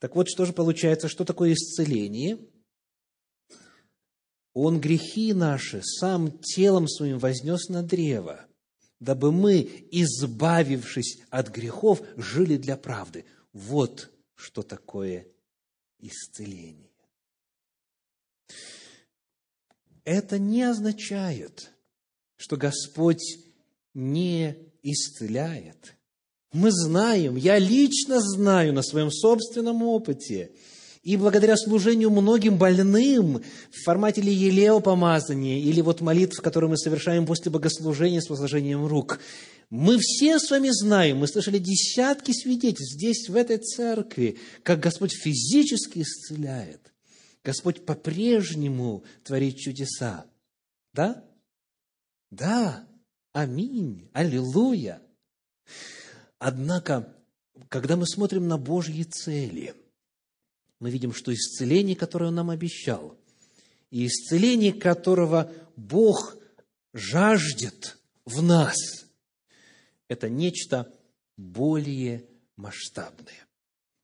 Так 0.00 0.16
вот, 0.16 0.28
что 0.28 0.46
же 0.46 0.52
получается, 0.52 1.06
что 1.06 1.24
такое 1.24 1.52
исцеление? 1.52 2.40
Он 4.52 4.80
грехи 4.80 5.32
наши 5.32 5.80
сам 5.80 6.40
телом 6.40 6.88
своим 6.88 7.20
вознес 7.20 7.68
на 7.68 7.84
древо, 7.84 8.48
дабы 9.04 9.30
мы, 9.30 9.86
избавившись 9.90 11.18
от 11.30 11.50
грехов, 11.50 12.02
жили 12.16 12.56
для 12.56 12.76
правды. 12.76 13.24
Вот 13.52 14.10
что 14.34 14.62
такое 14.62 15.26
исцеление. 16.00 16.90
Это 20.04 20.38
не 20.38 20.62
означает, 20.62 21.70
что 22.36 22.56
Господь 22.56 23.38
не 23.94 24.56
исцеляет. 24.82 25.94
Мы 26.52 26.70
знаем, 26.70 27.36
я 27.36 27.58
лично 27.58 28.20
знаю 28.20 28.72
на 28.72 28.82
своем 28.82 29.10
собственном 29.10 29.82
опыте, 29.82 30.52
и 31.04 31.18
благодаря 31.18 31.54
служению 31.56 32.10
многим 32.10 32.56
больным 32.56 33.42
в 33.70 33.84
формате 33.84 34.22
ли 34.22 34.32
елео 34.32 34.80
помазания 34.80 35.58
или 35.58 35.82
вот 35.82 36.00
молитв, 36.00 36.40
которые 36.40 36.70
мы 36.70 36.78
совершаем 36.78 37.26
после 37.26 37.52
богослужения 37.52 38.22
с 38.22 38.30
возложением 38.30 38.86
рук, 38.86 39.20
мы 39.68 39.98
все 39.98 40.38
с 40.38 40.50
вами 40.50 40.70
знаем, 40.70 41.18
мы 41.18 41.28
слышали 41.28 41.58
десятки 41.58 42.32
свидетельств 42.32 42.94
здесь, 42.94 43.28
в 43.28 43.36
этой 43.36 43.58
церкви, 43.58 44.38
как 44.62 44.80
Господь 44.80 45.12
физически 45.12 46.00
исцеляет. 46.00 46.92
Господь 47.44 47.84
по-прежнему 47.84 49.04
творит 49.24 49.58
чудеса. 49.58 50.24
Да? 50.94 51.22
Да. 52.30 52.88
Аминь. 53.34 54.08
Аллилуйя. 54.14 55.02
Однако, 56.38 57.14
когда 57.68 57.96
мы 57.96 58.06
смотрим 58.06 58.48
на 58.48 58.56
Божьи 58.56 59.02
цели, 59.02 59.74
мы 60.84 60.90
видим, 60.90 61.14
что 61.14 61.32
исцеление, 61.32 61.96
которое 61.96 62.26
Он 62.26 62.34
нам 62.34 62.50
обещал, 62.50 63.16
и 63.90 64.06
исцеление, 64.06 64.74
которого 64.74 65.50
Бог 65.76 66.36
жаждет 66.92 67.96
в 68.26 68.42
нас, 68.42 68.76
это 70.08 70.28
нечто 70.28 70.92
более 71.38 72.26
масштабное. 72.56 73.46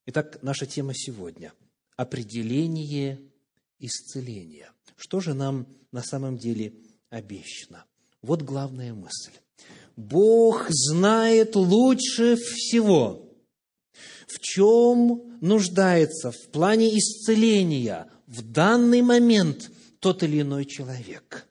Итак, 0.07 0.39
наша 0.41 0.65
тема 0.65 0.95
сегодня– 0.95 1.53
определение 1.97 3.21
исцеления. 3.77 4.71
Что 4.95 5.19
же 5.19 5.35
нам 5.35 5.67
на 5.91 6.01
самом 6.01 6.39
деле 6.39 6.73
обещано? 7.11 7.85
Вот 8.23 8.41
главная 8.41 8.95
мысль. 8.95 9.33
Бог 9.95 10.65
знает 10.71 11.55
лучше 11.55 12.37
всего, 12.37 13.30
в 14.33 14.39
чем 14.39 15.37
нуждается 15.41 16.31
в 16.31 16.47
плане 16.51 16.97
исцеления 16.97 18.09
в 18.27 18.41
данный 18.41 19.01
момент 19.01 19.69
тот 19.99 20.23
или 20.23 20.41
иной 20.41 20.65
человек. 20.65 21.47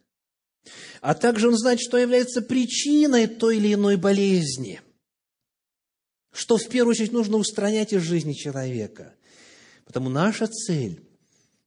А 1.01 1.15
также 1.15 1.49
Он 1.49 1.57
знает, 1.57 1.81
что 1.81 1.99
является 1.99 2.43
причиной 2.43 3.27
той 3.27 3.59
или 3.59 3.75
иной 3.75 3.97
болезни, 3.97 4.81
что 6.33 6.57
в 6.57 6.69
первую 6.69 6.93
очередь 6.93 7.13
нужно 7.13 7.37
устранять 7.37 7.93
из 7.93 8.03
жизни 8.03 8.33
человека. 8.33 9.15
Потому 9.85 10.09
наша 10.09 10.47
цель 10.47 11.03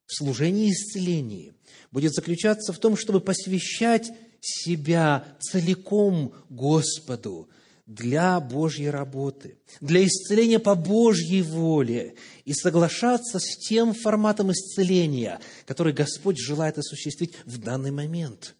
в 0.06 0.14
служении 0.14 0.70
исцеления 0.70 1.54
будет 1.90 2.12
заключаться 2.12 2.72
в 2.72 2.78
том, 2.78 2.96
чтобы 2.96 3.20
посвящать 3.20 4.10
себя 4.40 5.36
целиком 5.40 6.34
Господу 6.48 7.48
для 7.86 8.40
Божьей 8.40 8.88
работы, 8.88 9.58
для 9.80 10.04
исцеления 10.04 10.58
по 10.58 10.74
Божьей 10.74 11.42
воле 11.42 12.14
и 12.44 12.52
соглашаться 12.52 13.38
с 13.38 13.56
тем 13.58 13.92
форматом 13.92 14.52
исцеления, 14.52 15.40
который 15.66 15.92
Господь 15.92 16.38
желает 16.38 16.78
осуществить 16.78 17.34
в 17.44 17.58
данный 17.58 17.90
момент. 17.90 18.54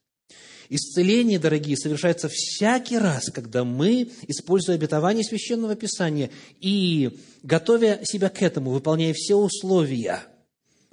Исцеление, 0.68 1.38
дорогие, 1.38 1.76
совершается 1.76 2.28
всякий 2.30 2.98
раз, 2.98 3.30
когда 3.30 3.64
мы, 3.64 4.10
используя 4.28 4.76
обетование 4.76 5.24
Священного 5.24 5.74
Писания 5.76 6.30
и 6.60 7.18
готовя 7.42 8.00
себя 8.04 8.30
к 8.30 8.42
этому, 8.42 8.70
выполняя 8.70 9.12
все 9.12 9.36
условия, 9.36 10.22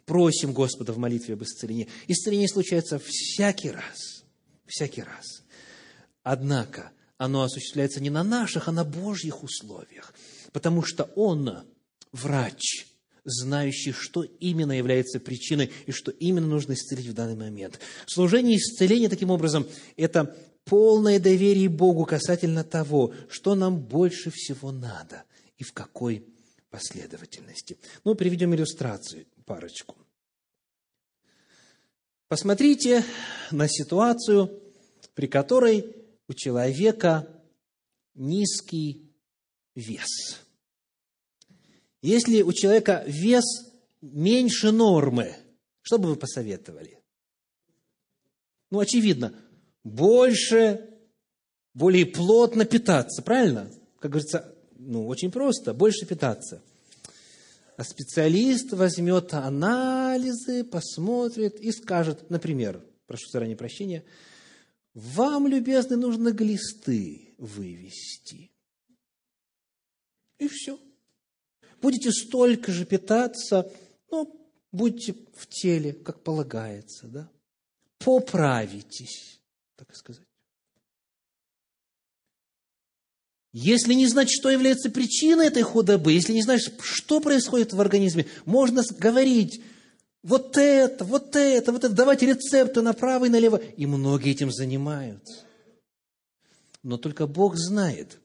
просим 0.05 0.51
Господа 0.53 0.91
в 0.91 0.97
молитве 0.97 1.35
об 1.35 1.43
исцелении. 1.43 1.87
Исцеление 2.07 2.49
случается 2.49 2.99
всякий 2.99 3.71
раз 3.71 4.21
всякий 4.71 5.03
раз. 5.03 5.43
Однако 6.23 6.91
оно 7.21 7.43
осуществляется 7.43 8.01
не 8.01 8.09
на 8.09 8.23
наших, 8.23 8.67
а 8.67 8.71
на 8.71 8.83
Божьих 8.83 9.43
условиях, 9.43 10.11
потому 10.53 10.81
что 10.81 11.03
Он 11.15 11.67
врач, 12.11 12.87
знающий, 13.23 13.91
что 13.91 14.23
именно 14.23 14.71
является 14.71 15.19
причиной 15.19 15.71
и 15.85 15.91
что 15.91 16.09
именно 16.09 16.47
нужно 16.47 16.73
исцелить 16.73 17.05
в 17.05 17.13
данный 17.13 17.35
момент. 17.35 17.79
Служение 18.07 18.57
исцеления, 18.57 19.07
таким 19.07 19.29
образом, 19.29 19.67
это 19.97 20.35
полное 20.65 21.19
доверие 21.19 21.69
Богу 21.69 22.05
касательно 22.05 22.63
того, 22.63 23.13
что 23.29 23.53
нам 23.53 23.79
больше 23.79 24.31
всего 24.31 24.71
надо 24.71 25.21
и 25.59 25.63
в 25.63 25.73
какой 25.73 26.25
последовательности. 26.71 27.77
Ну, 28.03 28.15
приведем 28.15 28.55
иллюстрацию, 28.55 29.27
парочку. 29.45 29.95
Посмотрите 32.27 33.05
на 33.51 33.67
ситуацию, 33.67 34.59
при 35.13 35.27
которой 35.27 36.00
у 36.31 36.33
человека 36.33 37.27
низкий 38.15 39.13
вес. 39.75 40.39
Если 42.01 42.41
у 42.41 42.53
человека 42.53 43.03
вес 43.05 43.43
меньше 43.99 44.71
нормы, 44.71 45.35
что 45.81 45.97
бы 45.97 46.07
вы 46.07 46.15
посоветовали? 46.15 46.99
Ну, 48.69 48.79
очевидно, 48.79 49.33
больше, 49.83 50.89
более 51.73 52.05
плотно 52.05 52.63
питаться, 52.63 53.21
правильно? 53.21 53.69
Как 53.99 54.11
говорится, 54.11 54.55
ну, 54.77 55.07
очень 55.07 55.31
просто, 55.31 55.73
больше 55.73 56.05
питаться. 56.05 56.61
А 57.75 57.83
специалист 57.83 58.71
возьмет 58.71 59.33
анализы, 59.33 60.63
посмотрит 60.63 61.59
и 61.59 61.73
скажет, 61.73 62.29
например, 62.29 62.81
прошу 63.05 63.27
заранее 63.29 63.57
прощения, 63.57 64.05
вам, 64.93 65.47
любезный, 65.47 65.97
нужно 65.97 66.31
глисты 66.31 67.33
вывести. 67.37 68.51
И 70.37 70.47
все. 70.47 70.79
Будете 71.81 72.11
столько 72.11 72.71
же 72.71 72.85
питаться, 72.85 73.71
ну, 74.09 74.49
будьте 74.71 75.15
в 75.35 75.47
теле, 75.47 75.93
как 75.93 76.23
полагается, 76.23 77.07
да? 77.07 77.31
Поправитесь, 77.99 79.39
так 79.75 79.95
сказать. 79.95 80.25
Если 83.53 83.93
не 83.93 84.07
знать, 84.07 84.29
что 84.31 84.49
является 84.49 84.89
причиной 84.89 85.47
этой 85.47 85.63
худобы, 85.63 86.13
если 86.13 86.33
не 86.33 86.41
знаешь, 86.41 86.69
что 86.81 87.19
происходит 87.19 87.73
в 87.73 87.81
организме, 87.81 88.25
можно 88.45 88.81
говорить, 88.97 89.61
вот 90.23 90.55
это, 90.57 91.03
вот 91.03 91.35
это, 91.35 91.71
вот 91.71 91.83
это, 91.83 91.93
давать 91.93 92.21
рецепты 92.21 92.81
направо 92.81 93.25
и 93.25 93.29
налево. 93.29 93.57
И 93.57 93.85
многие 93.85 94.31
этим 94.31 94.51
занимаются. 94.51 95.45
Но 96.83 96.97
только 96.97 97.27
Бог 97.27 97.55
знает, 97.57 98.19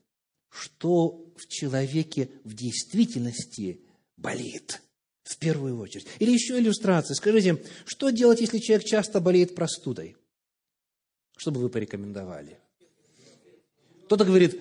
что 0.51 1.25
в 1.37 1.47
человеке 1.49 2.31
в 2.45 2.55
действительности 2.55 3.81
болит 4.17 4.83
в 5.23 5.39
первую 5.39 5.79
очередь. 5.79 6.07
Или 6.19 6.33
еще 6.33 6.59
иллюстрация. 6.59 7.15
Скажите, 7.15 7.63
что 7.85 8.11
делать, 8.11 8.41
если 8.41 8.59
человек 8.59 8.87
часто 8.87 9.21
болеет 9.21 9.55
простудой? 9.55 10.17
Что 11.37 11.51
бы 11.51 11.61
вы 11.61 11.69
порекомендовали? 11.69 12.59
Кто-то 14.05 14.25
говорит, 14.25 14.61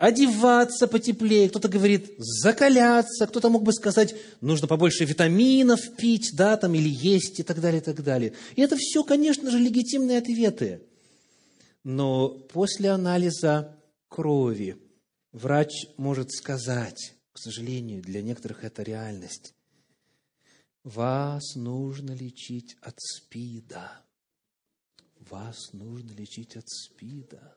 одеваться 0.00 0.88
потеплее, 0.88 1.50
кто-то 1.50 1.68
говорит 1.68 2.14
закаляться, 2.16 3.26
кто-то 3.26 3.50
мог 3.50 3.62
бы 3.62 3.72
сказать, 3.74 4.14
нужно 4.40 4.66
побольше 4.66 5.04
витаминов 5.04 5.94
пить, 5.96 6.30
да, 6.34 6.56
там, 6.56 6.74
или 6.74 6.88
есть, 6.88 7.38
и 7.38 7.42
так 7.42 7.60
далее, 7.60 7.82
и 7.82 7.84
так 7.84 8.02
далее. 8.02 8.32
И 8.56 8.62
это 8.62 8.76
все, 8.78 9.04
конечно 9.04 9.50
же, 9.50 9.58
легитимные 9.58 10.16
ответы. 10.16 10.80
Но 11.84 12.30
после 12.30 12.88
анализа 12.90 13.76
крови 14.08 14.78
врач 15.32 15.86
может 15.98 16.32
сказать, 16.32 17.14
к 17.34 17.38
сожалению, 17.38 18.00
для 18.00 18.22
некоторых 18.22 18.64
это 18.64 18.82
реальность, 18.82 19.52
вас 20.82 21.56
нужно 21.56 22.12
лечить 22.12 22.74
от 22.80 22.94
СПИДа. 22.98 24.00
вас 25.28 25.74
нужно 25.74 26.12
лечить 26.12 26.56
от 26.56 26.66
СПИДа. 26.66 27.54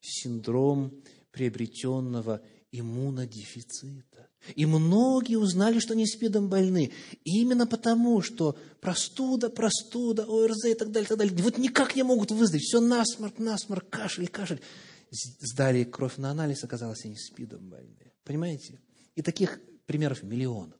Синдром 0.00 1.02
приобретенного 1.36 2.40
иммунодефицита. 2.72 4.30
И 4.54 4.64
многие 4.64 5.36
узнали, 5.36 5.80
что 5.80 5.94
не 5.94 6.06
СПИДом 6.06 6.48
больны. 6.48 6.92
именно 7.24 7.66
потому, 7.66 8.22
что 8.22 8.56
простуда, 8.80 9.50
простуда, 9.50 10.24
ОРЗ 10.24 10.64
и 10.64 10.74
так 10.74 10.90
далее, 10.90 11.06
так 11.06 11.18
далее. 11.18 11.36
Вот 11.42 11.58
никак 11.58 11.94
не 11.94 12.04
могут 12.04 12.30
выздороветь. 12.30 12.66
Все 12.66 12.80
насморк, 12.80 13.38
насморк, 13.38 13.90
кашель, 13.90 14.28
кашель. 14.28 14.62
Сдали 15.10 15.84
кровь 15.84 16.16
на 16.16 16.30
анализ, 16.30 16.64
оказалось, 16.64 17.04
они 17.04 17.16
СПИДом 17.16 17.68
больны. 17.68 18.12
Понимаете? 18.24 18.80
И 19.14 19.20
таких 19.20 19.60
примеров 19.84 20.22
миллион. 20.22 20.74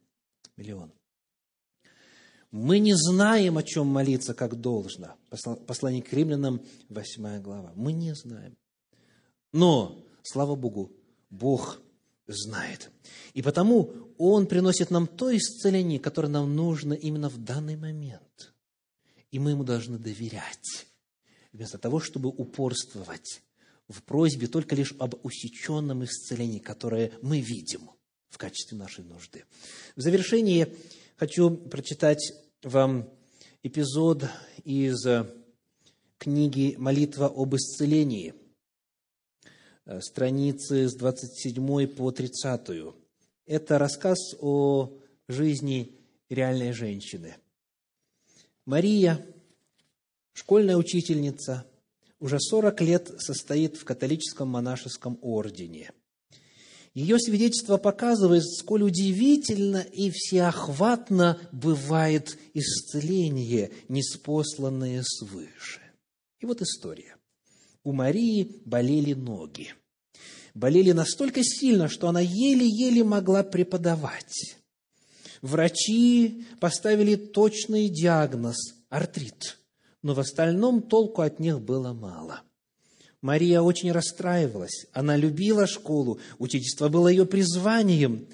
Миллион. 0.57 0.91
Мы 2.51 2.79
не 2.79 2.95
знаем, 2.95 3.59
о 3.59 3.63
чем 3.63 3.89
молиться, 3.89 4.33
как 4.33 4.59
должно. 4.59 5.17
Послание 5.67 6.03
к 6.03 6.11
римлянам, 6.15 6.63
8 6.89 7.43
глава. 7.43 7.73
Мы 7.77 7.93
не 7.93 8.15
знаем. 8.15 8.57
Но, 9.53 10.06
слава 10.27 10.55
Богу, 10.55 10.93
Бог 11.31 11.81
знает. 12.27 12.91
И 13.35 13.43
потому 13.43 13.93
Он 14.19 14.47
приносит 14.47 14.91
нам 14.91 15.07
то 15.07 15.35
исцеление, 15.37 15.99
которое 15.99 16.29
нам 16.29 16.55
нужно 16.55 16.95
именно 16.95 17.29
в 17.29 17.39
данный 17.39 17.77
момент. 17.77 18.53
И 19.31 19.39
мы 19.39 19.51
Ему 19.51 19.65
должны 19.65 19.99
доверять, 19.99 20.87
вместо 21.53 21.79
того, 21.79 22.01
чтобы 22.01 22.31
упорствовать 22.31 23.43
в 23.89 24.03
просьбе 24.03 24.49
только 24.49 24.75
лишь 24.75 24.95
об 24.99 25.15
усеченном 25.25 26.05
исцелении, 26.05 26.59
которое 26.59 27.13
мы 27.23 27.41
видим 27.41 27.91
в 28.29 28.39
качестве 28.39 28.77
нашей 28.77 29.05
нужды. 29.05 29.45
В 29.95 30.01
завершение 30.01 30.75
хочу 31.17 31.51
прочитать 31.51 32.33
вам 32.63 33.09
эпизод 33.63 34.25
из 34.65 35.07
книги 36.19 36.75
«Молитва 36.79 37.27
об 37.27 37.55
исцелении», 37.55 38.35
страницы 40.01 40.89
с 40.89 40.95
27 40.95 41.87
по 41.87 42.11
30. 42.11 42.95
Это 43.47 43.79
рассказ 43.79 44.35
о 44.41 44.93
жизни 45.29 45.93
реальной 46.29 46.73
женщины. 46.73 47.37
Мария, 48.65 49.25
школьная 50.33 50.77
учительница, 50.77 51.67
уже 52.19 52.41
40 52.41 52.81
лет 52.81 53.15
состоит 53.19 53.77
в 53.77 53.85
католическом 53.85 54.49
монашеском 54.49 55.19
ордене. 55.23 55.93
Ее 56.95 57.19
свидетельство 57.21 57.77
показывает, 57.77 58.45
сколь 58.45 58.83
удивительно 58.83 59.83
и 59.83 60.11
всеохватно 60.11 61.39
бывает 61.53 62.39
исцеление, 62.55 63.71
неспосланное 63.89 65.03
свыше. 65.05 65.83
И 66.41 66.47
вот 66.47 66.63
история 66.63 67.17
у 67.87 67.93
Марии 67.93 68.61
болели 68.65 69.15
ноги. 69.15 69.73
Болели 70.55 70.91
настолько 70.91 71.45
сильно, 71.45 71.89
что 71.89 72.09
она 72.09 72.21
еле-еле 72.21 73.05
могла 73.05 73.45
преподавать. 73.45 74.57
Врачи 75.41 76.45
поставили 76.59 77.15
точный 77.15 77.89
диагноз– 77.89 78.57
артрит, 78.89 79.59
но 80.03 80.15
в 80.15 80.19
остальном 80.19 80.83
толку 80.83 81.23
от 81.23 81.39
них 81.39 81.61
было 81.61 81.93
мало. 81.93 82.43
Мария 83.23 83.61
очень 83.61 83.93
расстраивалась, 83.93 84.87
она 84.93 85.15
любила 85.17 85.69
школу, 85.69 86.19
учительство 86.41 86.89
было 86.89 87.07
ее 87.07 87.25
призванием. 87.25 88.27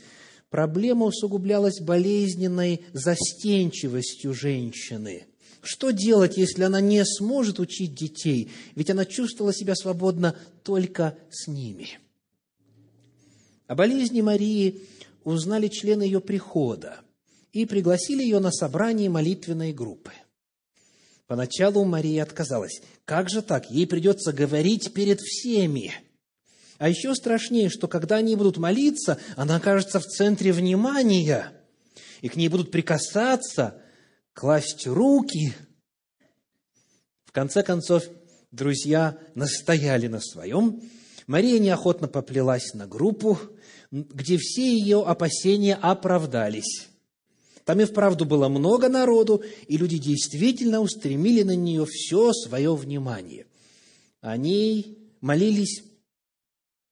Проблема 0.48 1.05
усугублялась 1.05 1.78
болезненной 1.78 2.86
застенчивостью 2.94 4.32
женщины– 4.32 5.26
что 5.62 5.92
делать, 5.92 6.36
если 6.36 6.64
она 6.64 6.80
не 6.80 7.04
сможет 7.04 7.60
учить 7.60 7.94
детей? 7.94 8.50
Ведь 8.74 8.90
она 8.90 9.04
чувствовала 9.04 9.54
себя 9.54 9.76
свободно 9.76 10.36
только 10.64 11.16
с 11.30 11.46
ними. 11.46 11.98
О 13.68 13.76
болезни 13.76 14.20
Марии 14.20 14.82
узнали 15.24 15.68
члены 15.68 16.02
ее 16.02 16.20
прихода 16.20 17.00
и 17.52 17.64
пригласили 17.64 18.22
ее 18.22 18.40
на 18.40 18.50
собрание 18.50 19.08
молитвенной 19.08 19.72
группы. 19.72 20.12
Поначалу 21.28 21.84
Мария 21.84 22.24
отказалась. 22.24 22.82
Как 23.04 23.30
же 23.30 23.40
так? 23.40 23.70
Ей 23.70 23.86
придется 23.86 24.32
говорить 24.32 24.92
перед 24.92 25.20
всеми. 25.20 25.94
А 26.78 26.88
еще 26.88 27.14
страшнее, 27.14 27.68
что 27.68 27.86
когда 27.86 28.16
они 28.16 28.34
будут 28.34 28.58
молиться, 28.58 29.18
она 29.36 29.56
окажется 29.56 30.00
в 30.00 30.04
центре 30.04 30.52
внимания, 30.52 31.52
и 32.20 32.28
к 32.28 32.34
ней 32.34 32.48
будут 32.48 32.72
прикасаться, 32.72 33.80
класть 34.34 34.86
руки. 34.86 35.54
В 37.24 37.32
конце 37.32 37.62
концов, 37.62 38.04
друзья 38.50 39.18
настояли 39.34 40.06
на 40.06 40.20
своем. 40.20 40.82
Мария 41.26 41.58
неохотно 41.58 42.08
поплелась 42.08 42.74
на 42.74 42.86
группу, 42.86 43.38
где 43.90 44.36
все 44.38 44.76
ее 44.76 45.02
опасения 45.02 45.74
оправдались. 45.74 46.88
Там 47.64 47.80
и 47.80 47.84
вправду 47.84 48.24
было 48.24 48.48
много 48.48 48.88
народу, 48.88 49.42
и 49.68 49.76
люди 49.76 49.98
действительно 49.98 50.80
устремили 50.80 51.42
на 51.42 51.54
нее 51.54 51.86
все 51.86 52.32
свое 52.32 52.74
внимание. 52.74 53.46
Они 54.20 54.98
молились, 55.20 55.84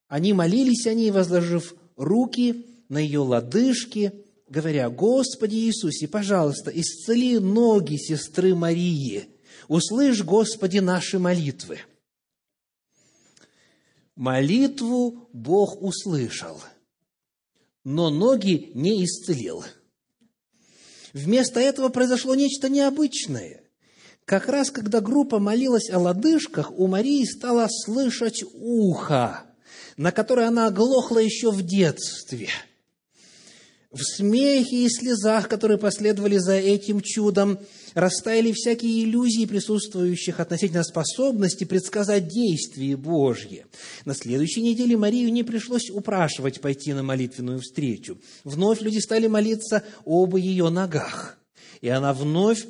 они 0.07 0.32
молились 0.32 0.86
о 0.86 0.95
ней, 0.95 1.11
возложив 1.11 1.74
руки 1.97 2.66
на 2.88 2.99
ее 2.99 3.20
лодыжки, 3.20 4.12
говоря, 4.51 4.91
«Господи 4.91 5.55
Иисусе, 5.55 6.09
пожалуйста, 6.09 6.71
исцели 6.75 7.39
ноги 7.39 7.97
сестры 7.97 8.55
Марии, 8.55 9.29
услышь, 9.69 10.23
Господи, 10.23 10.79
наши 10.79 11.19
молитвы». 11.19 11.79
Молитву 14.17 15.31
Бог 15.33 15.81
услышал, 15.81 16.61
но 17.85 18.11
ноги 18.11 18.71
не 18.75 19.03
исцелил. 19.05 19.65
Вместо 21.15 21.59
этого 21.59 21.89
произошло 21.89 22.35
нечто 22.35 22.69
необычное. 22.69 23.63
Как 24.27 24.49
раз 24.49 24.71
когда 24.71 25.01
группа 25.01 25.39
молилась 25.39 25.89
о 25.91 25.99
лодыжках, 25.99 26.71
у 26.73 26.87
Марии 26.87 27.25
стало 27.25 27.67
слышать 27.69 28.45
ухо, 28.53 29.45
на 29.97 30.13
которое 30.13 30.49
она 30.49 30.67
оглохла 30.67 31.19
еще 31.19 31.51
в 31.51 31.63
детстве– 31.63 32.49
в 33.91 34.03
смехе 34.03 34.84
и 34.84 34.88
слезах, 34.88 35.49
которые 35.49 35.76
последовали 35.76 36.38
за 36.38 36.55
этим 36.55 37.01
чудом, 37.01 37.59
растаяли 37.95 38.53
всякие 38.53 39.03
иллюзии 39.03 39.47
присутствующих 39.47 40.38
относительно 40.38 40.84
способности 40.84 41.64
предсказать 41.64 42.28
действие 42.28 42.97
Божье. 42.97 43.66
На 44.05 44.14
следующей 44.14 44.62
неделе 44.62 44.97
Марию 44.97 45.32
не 45.32 45.43
пришлось 45.43 45.91
упрашивать 45.91 46.61
пойти 46.61 46.93
на 46.93 47.03
молитвенную 47.03 47.61
встречу. 47.61 48.18
Вновь 48.45 48.80
люди 48.80 48.99
стали 48.99 49.26
молиться 49.26 49.82
об 50.05 50.36
ее 50.36 50.68
ногах. 50.68 51.38
И 51.80 51.88
она 51.88 52.14
вновь 52.14 52.66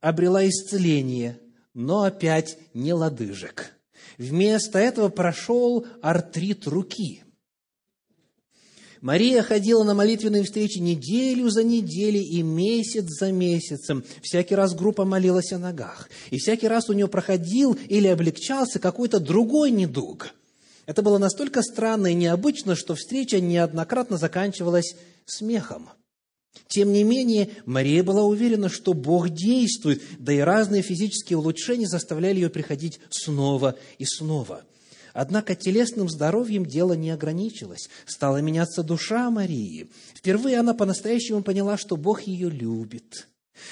обрела 0.00 0.46
исцеление, 0.46 1.38
но 1.72 2.02
опять 2.02 2.58
не 2.74 2.92
лодыжек. 2.92 3.72
Вместо 4.18 4.78
этого 4.78 5.08
прошел 5.08 5.86
артрит 6.02 6.66
руки– 6.66 7.22
Мария 9.00 9.42
ходила 9.42 9.84
на 9.84 9.94
молитвенные 9.94 10.42
встречи 10.42 10.78
неделю 10.78 11.50
за 11.50 11.62
неделей 11.62 12.22
и 12.22 12.42
месяц 12.42 13.04
за 13.08 13.30
месяцем. 13.30 14.04
Всякий 14.22 14.54
раз 14.54 14.74
группа 14.74 15.04
молилась 15.04 15.52
о 15.52 15.58
ногах. 15.58 16.08
И 16.30 16.38
всякий 16.38 16.68
раз 16.68 16.88
у 16.88 16.92
нее 16.92 17.08
проходил 17.08 17.78
или 17.88 18.08
облегчался 18.08 18.78
какой-то 18.78 19.20
другой 19.20 19.70
недуг. 19.70 20.30
Это 20.86 21.02
было 21.02 21.18
настолько 21.18 21.62
странно 21.62 22.08
и 22.08 22.14
необычно, 22.14 22.74
что 22.74 22.94
встреча 22.94 23.40
неоднократно 23.40 24.16
заканчивалась 24.16 24.96
смехом. 25.26 25.90
Тем 26.66 26.92
не 26.92 27.04
менее, 27.04 27.50
Мария 27.66 28.02
была 28.02 28.24
уверена, 28.24 28.68
что 28.68 28.94
Бог 28.94 29.28
действует, 29.28 30.02
да 30.18 30.32
и 30.32 30.38
разные 30.38 30.82
физические 30.82 31.38
улучшения 31.38 31.86
заставляли 31.86 32.36
ее 32.36 32.50
приходить 32.50 33.00
снова 33.10 33.76
и 33.98 34.04
снова– 34.04 34.62
Однако 35.18 35.56
телесным 35.56 36.08
здоровьем 36.08 36.64
дело 36.64 36.92
не 36.92 37.10
ограничилось. 37.10 37.90
Стала 38.06 38.36
меняться 38.36 38.84
душа 38.84 39.28
Марии. 39.30 39.90
Впервые 40.14 40.60
она 40.60 40.74
по-настоящему 40.74 41.42
поняла, 41.42 41.76
что 41.76 41.96
Бог 41.96 42.22
ее 42.22 42.48
любит. 42.48 43.26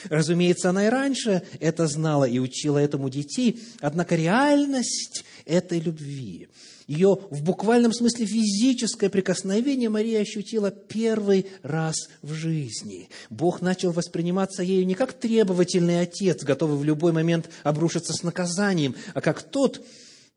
Разумеется, 0.08 0.70
она 0.70 0.86
и 0.86 0.90
раньше 0.90 1.42
это 1.60 1.86
знала 1.86 2.24
и 2.24 2.40
учила 2.40 2.78
этому 2.78 3.08
детей, 3.10 3.62
однако 3.80 4.16
реальность 4.16 5.24
этой 5.44 5.78
любви, 5.78 6.48
ее 6.88 7.18
в 7.30 7.44
буквальном 7.44 7.92
смысле 7.92 8.26
физическое 8.26 9.08
прикосновение 9.08 9.88
Мария 9.88 10.22
ощутила 10.22 10.72
первый 10.72 11.46
раз 11.62 11.94
в 12.22 12.32
жизни. 12.32 13.08
Бог 13.30 13.60
начал 13.60 13.92
восприниматься 13.92 14.64
ею 14.64 14.84
не 14.84 14.94
как 14.94 15.12
требовательный 15.12 16.00
отец, 16.00 16.42
готовый 16.42 16.76
в 16.76 16.82
любой 16.82 17.12
момент 17.12 17.48
обрушиться 17.62 18.12
с 18.12 18.24
наказанием, 18.24 18.96
а 19.14 19.20
как 19.20 19.42
тот, 19.42 19.80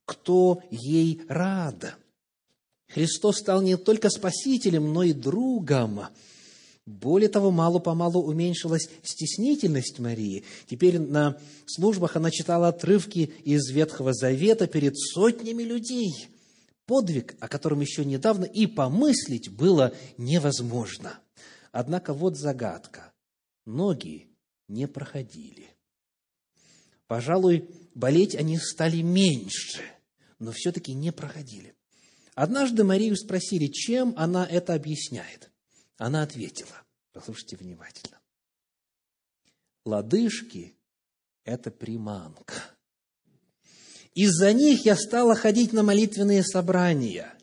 кто 0.10 0.64
ей 0.72 1.22
рад. 1.30 1.95
Христос 2.88 3.38
стал 3.38 3.62
не 3.62 3.78
только 3.78 4.10
спасителем, 4.10 4.91
но 4.91 5.03
и 5.03 5.14
другом. 5.14 6.01
Более 6.88 7.30
того, 7.30 7.51
мало-помалу 7.51 8.24
уменьшилась 8.24 8.89
стеснительность 9.03 9.99
Марии. 9.99 10.43
Теперь 10.68 10.97
на 10.97 11.38
службах 11.68 12.16
она 12.16 12.32
читала 12.32 12.70
отрывки 12.70 13.32
из 13.43 13.70
Ветхого 13.70 14.12
Завета 14.12 14.66
перед 14.66 14.97
сотнями 14.97 15.62
людей. 15.62 16.10
Подвиг, 16.88 17.36
о 17.39 17.47
котором 17.47 17.82
еще 17.82 18.03
недавно 18.03 18.45
и 18.45 18.66
помыслить 18.66 19.49
было 19.49 19.93
невозможно. 20.18 21.20
Однако 21.72 22.16
вот 22.16 22.36
загадка. 22.36 23.14
Ноги 23.68 24.26
не 24.68 24.88
проходили. 24.88 25.68
Пожалуй, 27.05 27.70
болеть 27.93 28.36
они 28.36 28.57
стали 28.57 29.03
меньше, 29.03 29.82
но 30.40 30.52
все-таки 30.52 30.94
не 30.94 31.12
проходили. 31.12 31.76
Однажды 32.34 32.84
Марию 32.84 33.16
спросили, 33.16 33.68
чем 33.68 34.14
она 34.18 34.46
это 34.46 34.74
объясняет. 34.74 35.52
Она 35.98 36.24
ответила, 36.24 36.84
послушайте 37.12 37.58
внимательно. 37.58 38.18
Лодыжки– 39.86 40.76
это 41.44 41.72
приманка. 41.72 42.56
Из-за 44.16 44.54
них 44.54 44.86
я 44.86 44.96
стала 44.96 45.36
ходить 45.36 45.74
на 45.74 45.84
молитвенные 45.84 46.44
собрания. 46.44 47.34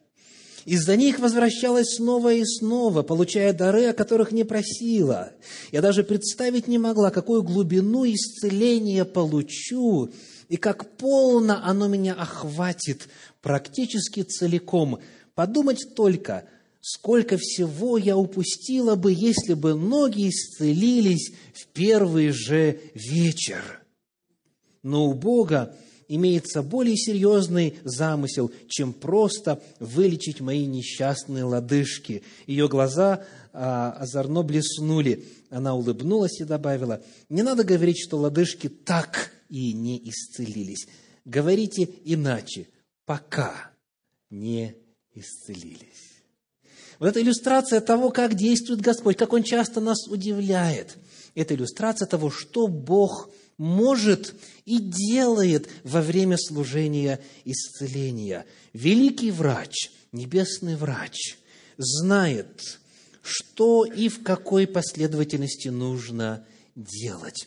Из-за 0.65 0.97
них 0.97 1.21
возвращалась 1.21 1.95
снова 1.95 2.33
и 2.35 2.45
снова, 2.45 3.03
получая 3.03 3.53
дары, 3.53 3.87
о 3.87 3.93
которых 3.93 4.33
не 4.33 4.43
просила. 4.43 5.33
Я 5.71 5.81
даже 5.81 6.03
представить 6.03 6.67
не 6.67 6.77
могла, 6.77 7.11
какую 7.11 7.45
глубину 7.45 8.05
исцеления 8.05 9.05
получу, 9.05 10.11
и 10.49 10.57
как 10.57 10.97
полно 10.97 11.61
оно 11.65 11.89
меня 11.89 12.15
охватит 12.15 13.09
практически 13.43 14.23
целиком. 14.23 15.01
Подумать 15.35 15.95
только, 15.95 16.45
сколько 16.81 17.37
всего 17.37 17.99
я 17.99 18.17
упустила 18.17 18.95
бы, 18.95 19.13
если 19.13 19.55
бы 19.55 19.75
ноги 19.75 20.29
исцелились 20.29 21.33
в 21.55 21.67
первый 21.69 22.31
же 22.31 22.81
вечер. 22.95 23.83
Но 24.83 25.07
у 25.07 25.15
Бога 25.15 25.75
имеется 26.09 26.63
более 26.63 26.97
серьезный 26.97 27.79
замысел, 27.83 28.53
чем 28.69 28.93
просто 28.93 29.61
вылечить 29.81 30.41
мои 30.41 30.65
несчастные 30.65 31.43
лодыжки. 31.43 32.23
Ее 32.47 32.69
глаза 32.69 33.25
а, 33.53 33.93
озорно 33.99 34.43
блеснули. 34.43 35.25
Она 35.51 35.75
улыбнулась 35.75 36.41
и 36.41 36.45
добавила, 36.45 37.03
не 37.29 37.43
надо 37.43 37.65
говорить, 37.65 37.99
что 37.99 38.17
лодыжки 38.17 38.69
так 38.69 39.33
и 39.49 39.73
не 39.73 39.99
исцелились. 40.09 40.87
Говорите 41.25 41.89
иначе, 42.05 42.69
пока 43.05 43.73
не 44.31 44.75
исцелились. 45.15 46.17
Вот 46.99 47.09
это 47.09 47.21
иллюстрация 47.21 47.81
того, 47.81 48.11
как 48.11 48.35
действует 48.35 48.81
Господь, 48.81 49.17
как 49.17 49.33
Он 49.33 49.43
часто 49.43 49.81
нас 49.81 50.07
удивляет. 50.09 50.97
Это 51.35 51.55
иллюстрация 51.55 52.07
того, 52.07 52.31
что 52.31 52.69
Бог 52.69 53.31
может 53.59 54.35
и 54.65 54.79
делает 54.79 55.69
во 55.83 56.01
время 56.01 56.37
служения 56.39 57.21
исцеления. 57.45 58.47
Великий 58.73 59.31
врач, 59.31 59.91
небесный 60.13 60.77
врач, 60.77 61.39
знает, 61.77 62.79
что 63.23 63.85
и 63.85 64.09
в 64.09 64.23
какой 64.23 64.67
последовательности 64.67 65.69
нужно 65.69 66.47
делать. 66.75 67.47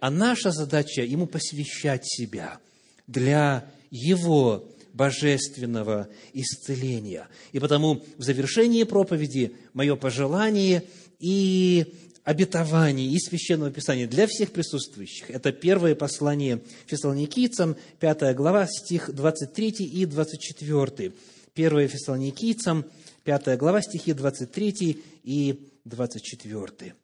А 0.00 0.10
наша 0.10 0.50
задача– 0.50 1.02
ему 1.04 1.26
посвящать 1.26 2.06
себя 2.06 2.58
для 3.06 3.66
его 3.90 4.66
божественного 4.94 6.08
исцеления. 6.32 7.28
И 7.52 7.58
потому 7.58 8.02
в 8.16 8.22
завершении 8.22 8.82
проповеди 8.84 9.52
мое 9.72 9.96
пожелание 9.96 10.84
и 11.18 11.94
обетование 12.24 13.08
из 13.10 13.28
Священного 13.28 13.70
Писания 13.70 14.06
для 14.06 14.26
всех 14.26 14.52
присутствующих. 14.52 15.30
Это 15.30 15.52
первое 15.52 15.94
послание 15.94 16.60
фессалоникийцам, 16.86 17.76
5 17.98 18.34
глава, 18.34 18.66
стих 18.66 19.14
23 19.14 19.70
и 19.70 20.06
24. 20.06 21.12
Первое 21.54 21.88
фессалоникийцам, 21.88 22.84
5 23.24 23.58
глава, 23.58 23.82
стихи 23.82 24.12
23 24.12 25.02
и 25.24 25.70
24. 25.84 26.94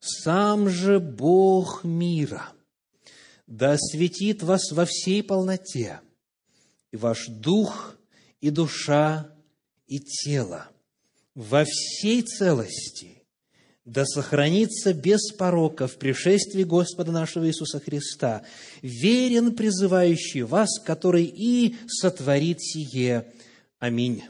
«Сам 0.00 0.68
же 0.68 1.00
Бог 1.00 1.84
мира 1.84 2.52
да 3.46 3.72
осветит 3.72 4.42
вас 4.42 4.70
во 4.72 4.84
всей 4.84 5.22
полноте, 5.22 6.00
и 6.92 6.96
ваш 6.96 7.26
дух, 7.28 7.96
и 8.40 8.50
душа, 8.50 9.32
и 9.86 9.98
тело 9.98 10.68
во 11.34 11.64
всей 11.64 12.22
целости, 12.22 13.22
да 13.84 14.04
сохранится 14.04 14.92
без 14.92 15.32
порока 15.32 15.86
в 15.86 15.96
пришествии 15.96 16.64
Господа 16.64 17.12
нашего 17.12 17.46
Иисуса 17.46 17.80
Христа, 17.80 18.42
верен 18.82 19.54
призывающий 19.54 20.42
вас, 20.42 20.78
который 20.84 21.24
и 21.24 21.76
сотворит 21.86 22.60
сие. 22.60 23.32
Аминь. 23.78 24.24